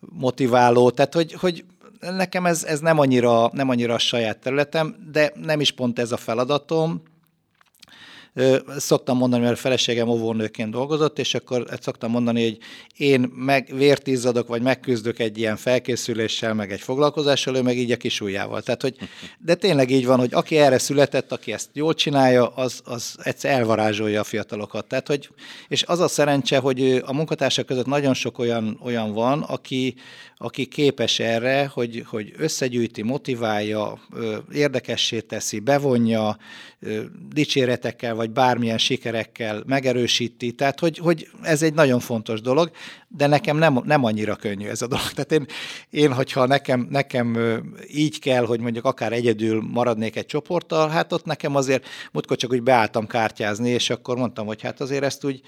motiváló, 0.00 0.90
tehát 0.90 1.14
hogy, 1.14 1.32
hogy 1.32 1.64
nekem 2.00 2.46
ez, 2.46 2.64
ez 2.64 2.80
nem, 2.80 2.98
annyira, 2.98 3.50
nem 3.52 3.68
annyira 3.68 3.94
a 3.94 3.98
saját 3.98 4.38
területem, 4.38 4.96
de 5.12 5.32
nem 5.34 5.60
is 5.60 5.70
pont 5.70 5.98
ez 5.98 6.12
a 6.12 6.16
feladatom, 6.16 7.02
Szoktam 8.76 9.16
mondani, 9.16 9.42
mert 9.42 9.54
a 9.54 9.60
feleségem 9.60 10.08
óvónőként 10.08 10.70
dolgozott, 10.70 11.18
és 11.18 11.34
akkor 11.34 11.66
szoktam 11.80 12.10
mondani, 12.10 12.42
hogy 12.42 12.58
én 12.96 13.20
meg 13.34 13.72
vértízadok, 13.74 14.48
vagy 14.48 14.62
megküzdök 14.62 15.18
egy 15.18 15.38
ilyen 15.38 15.56
felkészüléssel, 15.56 16.54
meg 16.54 16.72
egy 16.72 16.80
foglalkozással, 16.80 17.56
ő 17.56 17.62
meg 17.62 17.78
így 17.78 17.90
a 17.90 17.96
kis 17.96 18.20
ujjával. 18.20 18.62
Tehát, 18.62 18.82
hogy, 18.82 18.96
de 19.46 19.54
tényleg 19.54 19.90
így 19.90 20.06
van, 20.06 20.18
hogy 20.18 20.34
aki 20.34 20.56
erre 20.56 20.78
született, 20.78 21.32
aki 21.32 21.52
ezt 21.52 21.68
jól 21.72 21.94
csinálja, 21.94 22.46
az, 22.46 22.80
az 22.84 23.16
egyszer 23.22 23.50
elvarázsolja 23.50 24.20
a 24.20 24.24
fiatalokat. 24.24 24.86
Tehát, 24.86 25.06
hogy, 25.06 25.28
és 25.68 25.82
az 25.82 26.00
a 26.00 26.08
szerencse, 26.08 26.58
hogy 26.58 27.02
a 27.04 27.12
munkatársak 27.12 27.66
között 27.66 27.86
nagyon 27.86 28.14
sok 28.14 28.38
olyan, 28.38 28.80
olyan 28.82 29.12
van, 29.12 29.42
aki, 29.42 29.94
aki 30.36 30.66
képes 30.66 31.18
erre, 31.18 31.70
hogy, 31.74 32.04
hogy 32.06 32.32
összegyűjti, 32.36 33.02
motiválja, 33.02 34.00
érdekessé 34.52 35.20
teszi, 35.20 35.58
bevonja, 35.58 36.36
dicséretekkel 37.32 38.14
vagy 38.22 38.30
bármilyen 38.30 38.78
sikerekkel 38.78 39.62
megerősíti. 39.66 40.52
Tehát, 40.52 40.80
hogy, 40.80 40.98
hogy 40.98 41.28
ez 41.42 41.62
egy 41.62 41.74
nagyon 41.74 42.00
fontos 42.00 42.40
dolog, 42.40 42.70
de 43.08 43.26
nekem 43.26 43.56
nem, 43.56 43.80
nem 43.84 44.04
annyira 44.04 44.36
könnyű 44.36 44.66
ez 44.68 44.82
a 44.82 44.86
dolog. 44.86 45.10
Tehát 45.14 45.32
én, 45.32 45.46
én 45.90 46.12
hogyha 46.12 46.46
nekem, 46.46 46.86
nekem 46.90 47.38
így 47.92 48.18
kell, 48.18 48.44
hogy 48.44 48.60
mondjuk 48.60 48.84
akár 48.84 49.12
egyedül 49.12 49.62
maradnék 49.72 50.16
egy 50.16 50.26
csoporttal, 50.26 50.88
hát 50.88 51.12
ott 51.12 51.24
nekem 51.24 51.56
azért 51.56 51.86
múltkor 52.12 52.36
csak 52.36 52.52
úgy 52.52 52.62
beálltam 52.62 53.06
kártyázni, 53.06 53.68
és 53.68 53.90
akkor 53.90 54.16
mondtam, 54.16 54.46
hogy 54.46 54.62
hát 54.62 54.80
azért 54.80 55.04
ezt 55.04 55.24
úgy 55.24 55.40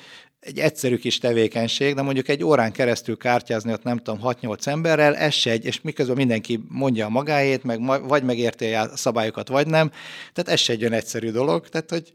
egy 0.45 0.59
egyszerű 0.59 0.97
kis 0.97 1.19
tevékenység, 1.19 1.95
de 1.95 2.03
mondjuk 2.03 2.29
egy 2.29 2.45
órán 2.45 2.73
keresztül 2.73 3.17
kártyázni 3.17 3.73
ott 3.73 3.83
nem 3.83 3.99
tudom 3.99 4.21
6-8 4.23 4.67
emberrel, 4.67 5.17
ez 5.17 5.35
se 5.35 5.51
egy, 5.51 5.65
és 5.65 5.81
miközben 5.81 6.17
mindenki 6.17 6.61
mondja 6.69 7.07
a 7.07 7.09
magáét, 7.09 7.65
meg 7.65 8.07
vagy 8.09 8.23
megérti 8.23 8.73
a 8.73 8.97
szabályokat, 8.97 9.49
vagy 9.49 9.67
nem. 9.67 9.91
Tehát 10.33 10.51
ez 10.51 10.61
se 10.61 10.73
egy 10.73 10.81
olyan 10.81 10.93
egyszerű 10.93 11.31
dolog. 11.31 11.69
Tehát, 11.69 11.91
hogy 11.91 12.13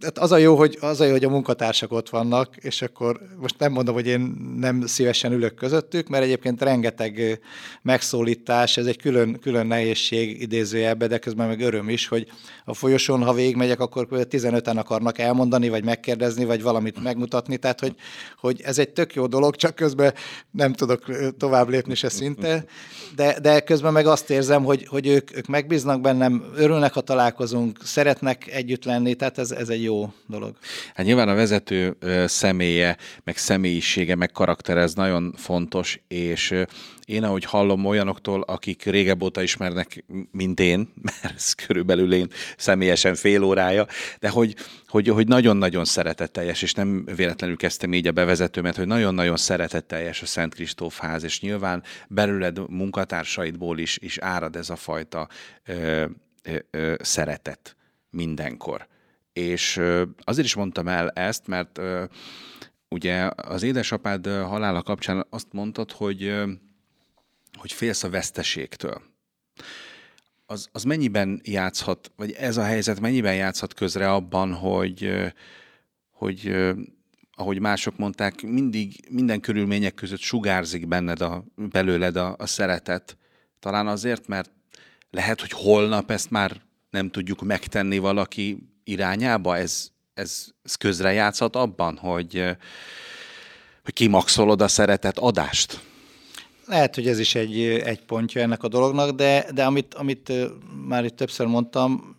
tehát 0.00 0.18
az 0.18 0.32
a, 0.32 0.36
jó, 0.36 0.56
hogy, 0.56 0.78
az 0.80 1.00
a 1.00 1.04
jó, 1.04 1.10
hogy 1.10 1.24
a 1.24 1.28
munkatársak 1.28 1.92
ott 1.92 2.08
vannak, 2.08 2.56
és 2.56 2.82
akkor 2.82 3.20
most 3.40 3.58
nem 3.58 3.72
mondom, 3.72 3.94
hogy 3.94 4.06
én 4.06 4.20
nem 4.56 4.86
szívesen 4.86 5.32
ülök 5.32 5.54
közöttük, 5.54 6.08
mert 6.08 6.24
egyébként 6.24 6.62
rengeteg 6.62 7.40
megszólítás, 7.82 8.76
ez 8.76 8.86
egy 8.86 8.96
külön, 8.96 9.38
külön 9.40 9.66
nehézség 9.66 10.40
idézőjelbe, 10.42 11.06
de 11.06 11.18
közben 11.18 11.48
meg 11.48 11.60
öröm 11.60 11.88
is, 11.88 12.08
hogy 12.08 12.26
a 12.64 12.74
folyosón, 12.74 13.22
ha 13.22 13.32
végigmegyek, 13.32 13.80
akkor 13.80 14.06
15-en 14.10 14.76
akarnak 14.76 15.18
elmondani, 15.18 15.68
vagy 15.68 15.84
megkérdezni, 15.84 16.44
vagy 16.44 16.62
valamit 16.62 17.02
megmutatni, 17.02 17.56
tehát 17.56 17.80
hogy, 17.80 17.94
hogy 18.40 18.60
ez 18.64 18.78
egy 18.78 18.90
tök 18.90 19.14
jó 19.14 19.26
dolog, 19.26 19.56
csak 19.56 19.74
közben 19.74 20.14
nem 20.50 20.72
tudok 20.72 21.04
tovább 21.36 21.68
lépni 21.68 21.94
se 21.94 22.08
szinte, 22.08 22.64
de, 23.16 23.40
de 23.40 23.60
közben 23.60 23.92
meg 23.92 24.06
azt 24.06 24.30
érzem, 24.30 24.64
hogy, 24.64 24.86
hogy 24.86 25.06
ők, 25.06 25.36
ők 25.36 25.46
megbíznak 25.46 26.00
bennem, 26.00 26.44
örülnek, 26.54 26.92
ha 26.92 27.00
találkozunk, 27.00 27.78
szeretnek 27.84 28.46
együtt 28.46 28.84
lenni, 28.84 29.14
tehát 29.14 29.38
ez, 29.38 29.50
ez 29.50 29.68
egy 29.68 29.75
jó 29.82 30.12
dolog. 30.26 30.56
Hát 30.94 31.06
nyilván 31.06 31.28
a 31.28 31.34
vezető 31.34 31.96
személye, 32.26 32.96
meg 33.24 33.36
személyisége, 33.36 34.14
meg 34.14 34.30
karakter 34.30 34.76
ez 34.76 34.94
nagyon 34.94 35.34
fontos, 35.36 36.00
és 36.08 36.54
én 37.06 37.24
ahogy 37.24 37.44
hallom 37.44 37.84
olyanoktól, 37.84 38.42
akik 38.42 38.84
régebb 38.84 39.22
óta 39.22 39.42
ismernek, 39.42 40.04
mint 40.30 40.60
én, 40.60 40.92
mert 41.22 41.34
ez 41.34 41.52
körülbelül 41.52 42.12
én 42.12 42.28
személyesen 42.56 43.14
fél 43.14 43.42
órája, 43.42 43.86
de 44.18 44.28
hogy, 44.28 44.54
hogy, 44.86 45.08
hogy 45.08 45.28
nagyon-nagyon 45.28 45.84
szeretetteljes, 45.84 46.62
és 46.62 46.72
nem 46.72 47.04
véletlenül 47.16 47.56
kezdtem 47.56 47.94
így 47.94 48.06
a 48.06 48.12
bevezetőmet, 48.12 48.76
hogy 48.76 48.86
nagyon-nagyon 48.86 49.36
szeretetteljes 49.36 50.22
a 50.22 50.26
Szent 50.26 50.54
Kristóf 50.54 50.98
ház, 50.98 51.22
és 51.22 51.40
nyilván 51.40 51.82
belőled 52.08 52.70
munkatársaidból 52.70 53.78
is, 53.78 53.98
is 53.98 54.18
árad 54.18 54.56
ez 54.56 54.70
a 54.70 54.76
fajta 54.76 55.28
ö, 55.64 56.04
ö, 56.42 56.58
ö, 56.70 56.94
szeretet 56.98 57.76
mindenkor. 58.10 58.86
És 59.36 59.80
azért 60.18 60.46
is 60.46 60.54
mondtam 60.54 60.88
el 60.88 61.10
ezt, 61.10 61.46
mert 61.46 61.80
ugye 62.88 63.30
az 63.36 63.62
édesapád 63.62 64.26
halála 64.26 64.82
kapcsán 64.82 65.26
azt 65.30 65.46
mondtad, 65.52 65.92
hogy, 65.92 66.34
hogy 67.58 67.72
félsz 67.72 68.02
a 68.02 68.10
veszteségtől. 68.10 69.02
Az, 70.46 70.68
az 70.72 70.82
mennyiben 70.82 71.40
játszhat, 71.44 72.12
vagy 72.16 72.32
ez 72.32 72.56
a 72.56 72.62
helyzet 72.62 73.00
mennyiben 73.00 73.34
játszhat 73.34 73.74
közre 73.74 74.12
abban, 74.12 74.52
hogy, 74.52 75.12
hogy 76.10 76.56
ahogy 77.32 77.60
mások 77.60 77.96
mondták, 77.96 78.42
mindig 78.42 79.06
minden 79.10 79.40
körülmények 79.40 79.94
között 79.94 80.20
sugárzik 80.20 80.88
benned 80.88 81.20
a, 81.20 81.44
belőled 81.54 82.16
a, 82.16 82.34
a 82.38 82.46
szeretet. 82.46 83.16
Talán 83.60 83.86
azért, 83.86 84.26
mert 84.26 84.50
lehet, 85.10 85.40
hogy 85.40 85.50
holnap 85.50 86.10
ezt 86.10 86.30
már 86.30 86.62
nem 86.90 87.10
tudjuk 87.10 87.42
megtenni 87.42 87.98
valaki 87.98 88.74
irányába, 88.86 89.56
ez, 89.56 89.88
ez, 90.14 90.46
ez 90.62 90.74
közrejátszhat 90.74 91.56
abban, 91.56 91.96
hogy, 91.96 92.44
hogy 93.84 93.92
kimaxolod 93.92 94.62
a 94.62 94.68
szeretet 94.68 95.18
adást? 95.18 95.80
Lehet, 96.66 96.94
hogy 96.94 97.08
ez 97.08 97.18
is 97.18 97.34
egy, 97.34 97.60
egy 97.60 98.04
pontja 98.04 98.40
ennek 98.40 98.62
a 98.62 98.68
dolognak, 98.68 99.10
de, 99.10 99.46
de 99.54 99.64
amit, 99.64 99.94
amit 99.94 100.32
már 100.86 101.04
itt 101.04 101.16
többször 101.16 101.46
mondtam, 101.46 102.15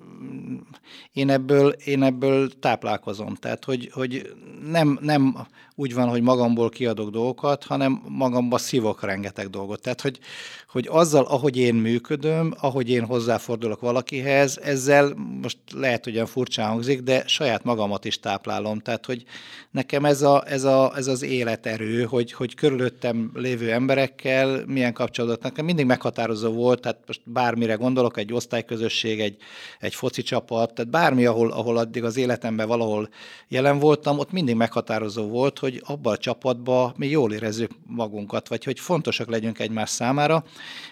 én 1.11 1.29
ebből, 1.29 1.69
én 1.69 2.03
ebből 2.03 2.59
táplálkozom. 2.59 3.35
Tehát, 3.35 3.65
hogy, 3.65 3.89
hogy 3.93 4.33
nem, 4.71 4.99
nem 5.01 5.47
úgy 5.79 5.93
van, 5.93 6.09
hogy 6.09 6.21
magamból 6.21 6.69
kiadok 6.69 7.09
dolgokat, 7.09 7.63
hanem 7.63 8.01
magamba 8.07 8.57
szívok 8.57 9.03
rengeteg 9.03 9.49
dolgot. 9.49 9.81
Tehát, 9.81 10.01
hogy, 10.01 10.19
hogy 10.67 10.87
azzal, 10.91 11.23
ahogy 11.23 11.57
én 11.57 11.75
működöm, 11.75 12.53
ahogy 12.59 12.89
én 12.89 13.05
hozzáfordulok 13.05 13.79
valakihez, 13.79 14.59
ezzel 14.63 15.13
most 15.41 15.57
lehet, 15.73 16.03
hogy 16.03 16.13
olyan 16.13 16.25
furcsán 16.25 16.69
hangzik, 16.69 17.01
de 17.01 17.23
saját 17.27 17.63
magamat 17.63 18.05
is 18.05 18.19
táplálom. 18.19 18.79
Tehát, 18.79 19.05
hogy 19.05 19.23
nekem 19.71 20.05
ez, 20.05 20.21
a, 20.21 20.43
ez, 20.47 20.63
a, 20.63 20.93
ez 20.95 21.07
az 21.07 21.21
életerő, 21.21 22.03
hogy, 22.03 22.31
hogy 22.31 22.55
körülöttem 22.55 23.31
lévő 23.33 23.71
emberekkel 23.71 24.63
milyen 24.65 24.93
kapcsolatot, 24.93 25.43
nekem 25.43 25.65
mindig 25.65 25.85
meghatározó 25.85 26.51
volt, 26.51 26.81
tehát 26.81 26.99
most 27.07 27.21
bármire 27.23 27.73
gondolok, 27.73 28.17
egy 28.17 28.33
osztályközösség, 28.33 29.19
egy, 29.19 29.37
egy 29.79 29.93
foci 30.07 30.21
csapat, 30.21 30.73
tehát 30.73 30.91
bármi, 30.91 31.25
ahol, 31.25 31.51
ahol 31.51 31.77
addig 31.77 32.03
az 32.03 32.17
életemben 32.17 32.67
valahol 32.67 33.09
jelen 33.47 33.79
voltam, 33.79 34.19
ott 34.19 34.31
mindig 34.31 34.55
meghatározó 34.55 35.27
volt, 35.27 35.59
hogy 35.59 35.81
abban 35.85 36.13
a 36.13 36.17
csapatban 36.17 36.93
mi 36.97 37.07
jól 37.07 37.33
érezzük 37.33 37.71
magunkat, 37.85 38.47
vagy 38.47 38.63
hogy 38.63 38.79
fontosak 38.79 39.29
legyünk 39.29 39.59
egymás 39.59 39.89
számára, 39.89 40.43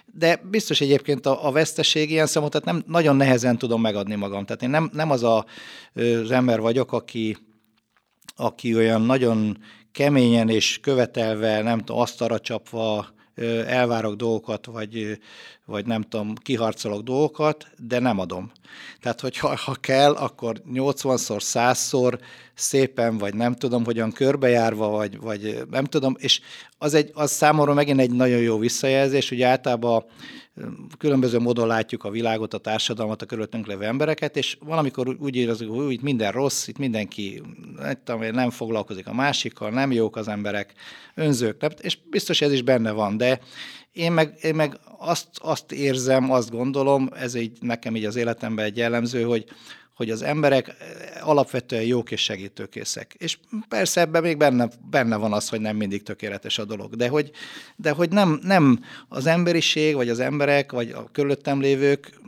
de 0.06 0.42
biztos 0.52 0.82
egyébként 0.82 1.26
a, 1.26 1.48
a 1.48 1.52
veszteség 1.52 2.12
ilyen 2.12 2.28
számot, 2.28 2.52
tehát 2.52 2.66
nem, 2.66 2.84
nagyon 2.88 3.16
nehezen 3.16 3.58
tudom 3.58 3.82
megadni 3.82 4.16
magam. 4.16 4.46
Tehát 4.46 4.64
én 4.64 4.70
nem, 4.70 4.90
nem 4.94 5.12
az 5.12 5.24
a, 5.24 5.46
az 5.94 6.32
ember 6.32 6.60
vagyok, 6.60 6.92
aki, 6.92 7.38
aki 8.36 8.76
olyan 8.76 9.02
nagyon 9.02 9.58
keményen 9.92 10.50
és 10.50 10.80
követelve, 10.82 11.62
nem 11.62 11.80
tudom, 11.80 12.02
asztalra 12.02 12.40
csapva 12.40 13.15
elvárok 13.66 14.16
dolgokat, 14.16 14.66
vagy, 14.66 15.20
vagy 15.66 15.86
nem 15.86 16.02
tudom, 16.02 16.36
kiharcolok 16.36 17.02
dolgokat, 17.02 17.68
de 17.78 18.00
nem 18.00 18.20
adom. 18.20 18.52
Tehát, 19.02 19.22
hogy 19.22 19.38
ha, 19.38 19.56
ha 19.56 19.74
kell, 19.74 20.14
akkor 20.14 20.62
80-szor, 20.74 21.42
100-szor 21.54 22.20
szépen, 22.54 23.18
vagy 23.18 23.36
nem 23.36 23.56
tudom, 23.56 23.86
hogyan 23.86 24.12
körbejárva, 24.12 24.88
vagy, 24.88 25.20
vagy 25.20 25.62
nem 25.70 25.86
tudom, 25.86 26.16
és 26.20 26.42
az, 26.78 26.94
egy, 26.94 27.12
az 27.14 27.32
számomra 27.32 27.74
megint 27.74 28.00
egy 28.00 28.12
nagyon 28.12 28.40
jó 28.40 28.58
visszajelzés, 28.58 29.30
hogy 29.30 29.42
általában 29.42 30.06
különböző 30.98 31.40
módon 31.40 31.68
látjuk 31.68 32.04
a 32.04 32.10
világot, 32.10 32.54
a 32.54 32.58
társadalmat, 32.58 33.22
a 33.22 33.26
körülöttünk 33.26 33.68
levő 33.68 33.84
embereket, 33.84 34.38
és 34.38 34.58
valamikor 34.60 35.16
úgy 35.20 35.36
érezzük, 35.36 35.70
hogy 35.70 35.92
itt 35.92 36.02
minden 36.02 36.32
rossz, 36.32 36.68
itt 36.68 36.78
mindenki 36.78 37.42
nem 38.32 38.50
foglalkozik 38.50 39.08
a 39.08 39.14
másikkal, 39.14 39.70
nem 39.70 39.92
jók 39.92 40.16
az 40.16 40.28
emberek, 40.28 40.74
önzők, 41.16 41.66
és 41.82 41.98
biztos 42.10 42.42
ez 42.42 42.52
is 42.52 42.62
benne 42.62 42.92
van, 42.92 43.18
de 43.18 43.40
én 43.92 44.12
meg, 44.12 44.38
én 44.42 44.56
meg 44.56 44.80
azt, 44.98 45.28
azt 45.42 45.72
érzem, 45.72 46.32
azt 46.32 46.52
gondolom, 46.52 47.10
ez 47.14 47.36
így 47.36 47.58
nekem 47.62 47.96
így 47.96 48.06
az 48.06 48.16
életemben 48.16 48.66
egy 48.66 48.78
jellemző, 48.78 49.24
hogy 49.24 49.46
hogy 49.96 50.10
az 50.10 50.22
emberek 50.22 50.68
eh, 50.68 51.28
alapvetően 51.28 51.84
jók 51.84 52.12
és 52.12 52.22
segítőkészek. 52.22 53.16
És 53.18 53.38
persze 53.68 54.02
ebben 54.02 54.22
még 54.22 54.38
benne, 54.38 54.70
benne 54.90 55.16
van 55.16 55.34
az, 55.34 55.50
hogy 55.50 55.62
nem 55.62 55.76
mindig 55.76 56.04
tökéletes 56.04 56.58
a 56.58 56.66
dolog, 56.66 56.96
de 56.96 57.08
hogy, 57.08 57.32
de 57.76 57.92
hogy 57.92 58.10
nem, 58.10 58.40
nem 58.44 58.84
az 59.08 59.26
emberiség, 59.26 59.96
vagy 59.96 60.10
az 60.10 60.20
emberek, 60.20 60.72
vagy 60.72 60.90
a 60.90 61.10
körülöttem 61.12 61.62
lévők 61.62 62.20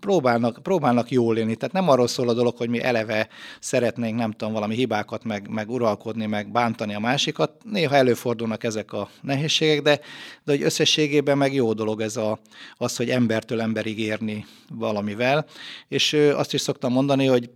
próbálnak, 0.00 0.62
próbálnak 0.62 1.10
jól 1.10 1.36
élni. 1.36 1.56
Tehát 1.56 1.74
nem 1.74 1.88
arról 1.88 2.06
szól 2.06 2.28
a 2.28 2.34
dolog, 2.34 2.56
hogy 2.56 2.68
mi 2.68 2.82
eleve 2.82 3.28
szeretnénk, 3.60 4.18
nem 4.18 4.32
tudom, 4.32 4.52
valami 4.52 4.74
hibákat, 4.74 5.24
meg, 5.24 5.48
meg 5.48 5.70
uralkodni, 5.70 6.26
meg 6.26 6.50
bántani 6.50 6.94
a 6.94 7.00
másikat. 7.00 7.52
Néha 7.64 7.94
előfordulnak 7.94 8.64
ezek 8.64 8.92
a 8.92 9.08
nehézségek, 9.20 9.82
de, 9.82 10.00
de 10.44 10.52
hogy 10.52 10.62
összességében 10.62 11.38
meg 11.38 11.54
jó 11.54 11.72
dolog 11.72 12.00
ez 12.00 12.16
a, 12.16 12.38
az, 12.76 12.96
hogy 12.96 13.10
embertől 13.10 13.60
emberig 13.60 13.98
érni 13.98 14.46
valamivel. 14.70 15.46
És 15.88 16.12
azt 16.12 16.54
is 16.54 16.60
szoktam 16.60 16.92
mondani, 16.92 17.15
mondani, 17.16 17.38
hogy 17.38 17.50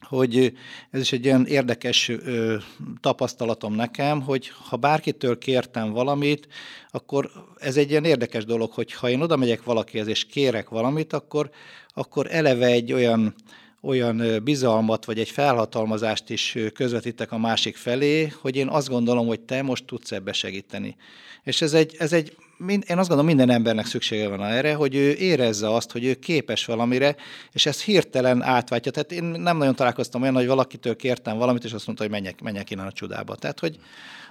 hogy 0.00 0.52
ez 0.90 1.00
is 1.00 1.12
egy 1.12 1.26
olyan 1.26 1.46
érdekes 1.46 2.08
ö, 2.08 2.56
tapasztalatom 3.00 3.74
nekem, 3.74 4.22
hogy 4.22 4.50
ha 4.68 4.76
bárkitől 4.76 5.38
kértem 5.38 5.92
valamit, 5.92 6.48
akkor 6.90 7.30
ez 7.56 7.76
egy 7.76 7.90
ilyen 7.90 8.04
érdekes 8.04 8.44
dolog, 8.44 8.70
hogy 8.72 8.92
ha 8.92 9.08
én 9.08 9.20
oda 9.20 9.36
megyek 9.36 9.62
valakihez 9.64 10.06
és 10.06 10.26
kérek 10.26 10.68
valamit, 10.68 11.12
akkor, 11.12 11.50
akkor 11.88 12.26
eleve 12.30 12.66
egy 12.66 12.92
olyan, 12.92 13.34
olyan 13.80 14.44
bizalmat 14.44 15.04
vagy 15.04 15.18
egy 15.18 15.30
felhatalmazást 15.30 16.30
is 16.30 16.56
közvetítek 16.74 17.32
a 17.32 17.38
másik 17.38 17.76
felé, 17.76 18.32
hogy 18.40 18.56
én 18.56 18.68
azt 18.68 18.88
gondolom, 18.88 19.26
hogy 19.26 19.40
te 19.40 19.62
most 19.62 19.84
tudsz 19.84 20.12
ebbe 20.12 20.32
segíteni. 20.32 20.96
És 21.42 21.62
ez 21.62 21.74
egy, 21.74 21.96
ez 21.98 22.12
egy 22.12 22.36
én 22.66 22.98
azt 22.98 23.08
gondolom, 23.08 23.26
minden 23.26 23.50
embernek 23.50 23.86
szüksége 23.86 24.28
van 24.28 24.44
erre, 24.44 24.74
hogy 24.74 24.94
ő 24.94 25.12
érezze 25.12 25.74
azt, 25.74 25.92
hogy 25.92 26.04
ő 26.04 26.14
képes 26.14 26.64
valamire, 26.64 27.16
és 27.52 27.66
ez 27.66 27.82
hirtelen 27.82 28.42
átváltja. 28.42 28.92
Tehát 28.92 29.12
én 29.12 29.24
nem 29.24 29.56
nagyon 29.56 29.74
találkoztam 29.74 30.22
olyan, 30.22 30.34
hogy 30.34 30.46
valakitől 30.46 30.96
kértem 30.96 31.38
valamit, 31.38 31.64
és 31.64 31.72
azt 31.72 31.86
mondta, 31.86 32.04
hogy 32.04 32.12
menjek, 32.12 32.40
menjek 32.40 32.70
innen 32.70 32.86
a 32.86 32.92
csodába. 32.92 33.34
Tehát, 33.36 33.60
hogy, 33.60 33.78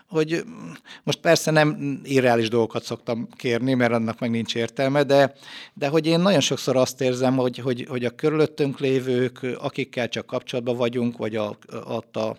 hogy 0.10 0.44
most 1.04 1.20
persze 1.20 1.52
nem 1.52 2.00
irreális 2.04 2.50
dolgokat 2.50 2.84
szoktam 2.84 3.28
kérni, 3.36 3.74
mert 3.74 3.94
annak 3.94 4.20
meg 4.20 4.30
nincs 4.30 4.56
értelme, 4.56 5.04
de, 5.04 5.34
de 5.74 5.88
hogy 5.88 6.06
én 6.06 6.20
nagyon 6.20 6.40
sokszor 6.40 6.76
azt 6.76 7.02
érzem, 7.02 7.36
hogy, 7.36 7.58
hogy, 7.58 7.86
hogy 7.90 8.06
a 8.06 8.10
körülöttünk 8.10 8.80
lévők, 8.80 9.40
akikkel 9.60 10.08
csak 10.08 10.26
kapcsolatban 10.26 10.78
vagyunk, 10.78 11.18
vagy 11.18 11.36
a, 11.36 11.58
a, 11.68 12.20
a 12.20 12.38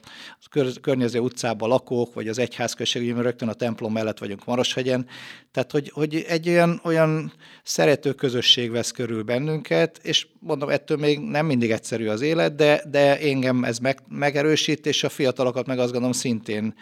kör, 0.50 0.80
környező 0.80 1.18
utcában 1.18 1.68
lakók, 1.68 2.14
vagy 2.14 2.28
az 2.28 2.38
egyházközség, 2.38 3.12
rögtön 3.12 3.48
a 3.48 3.52
templom 3.52 3.92
mellett 3.92 4.18
vagyunk 4.18 4.44
Maroshegyen, 4.44 5.06
tehát 5.52 5.72
hogy, 5.72 5.90
hogy 5.94 6.24
egy 6.28 6.48
olyan, 6.48 6.80
olyan 6.84 7.32
szerető 7.62 8.12
közösség 8.12 8.70
vesz 8.70 8.90
körül 8.90 9.22
bennünket, 9.22 10.00
és 10.02 10.26
mondom, 10.40 10.68
ettől 10.68 10.96
még 10.96 11.18
nem 11.18 11.46
mindig 11.46 11.70
egyszerű 11.70 12.06
az 12.06 12.20
élet, 12.20 12.54
de, 12.54 12.82
de 12.90 13.18
engem 13.18 13.64
ez 13.64 13.78
meg, 13.78 13.98
megerősít, 14.08 14.86
és 14.86 15.04
a 15.04 15.08
fiatalokat 15.08 15.66
meg 15.66 15.78
azt 15.78 15.90
gondolom 15.90 16.12
szintén 16.12 16.74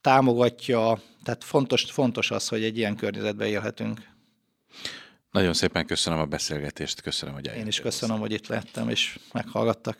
támogatja, 0.00 1.00
tehát 1.22 1.44
fontos, 1.44 1.84
fontos 1.84 2.30
az, 2.30 2.48
hogy 2.48 2.62
egy 2.62 2.78
ilyen 2.78 2.96
környezetben 2.96 3.48
élhetünk. 3.48 4.00
Nagyon 5.30 5.52
szépen 5.52 5.86
köszönöm 5.86 6.18
a 6.18 6.24
beszélgetést, 6.24 7.00
köszönöm, 7.00 7.34
hogy 7.34 7.44
eljöttél. 7.44 7.64
Én 7.64 7.68
is 7.68 7.80
köszönöm, 7.80 8.18
hogy 8.18 8.32
itt 8.32 8.46
lettem, 8.46 8.88
és 8.88 9.18
meghallgattak. 9.32 9.98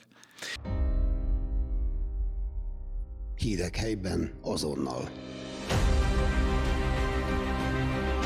Hírek 3.37 3.77
helyben 3.77 4.39
azonnal. 4.41 5.09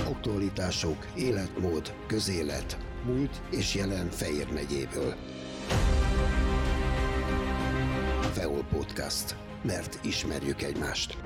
Aktualitások, 0.06 1.06
életmód, 1.16 1.94
közélet, 2.06 2.78
múlt 3.04 3.42
és 3.50 3.74
jelen 3.74 4.10
Fejér 4.10 4.52
megyéből. 4.52 5.14
Feol 8.32 8.64
Podcast. 8.64 9.47
Mert 9.62 9.98
ismerjük 10.04 10.62
egymást. 10.62 11.16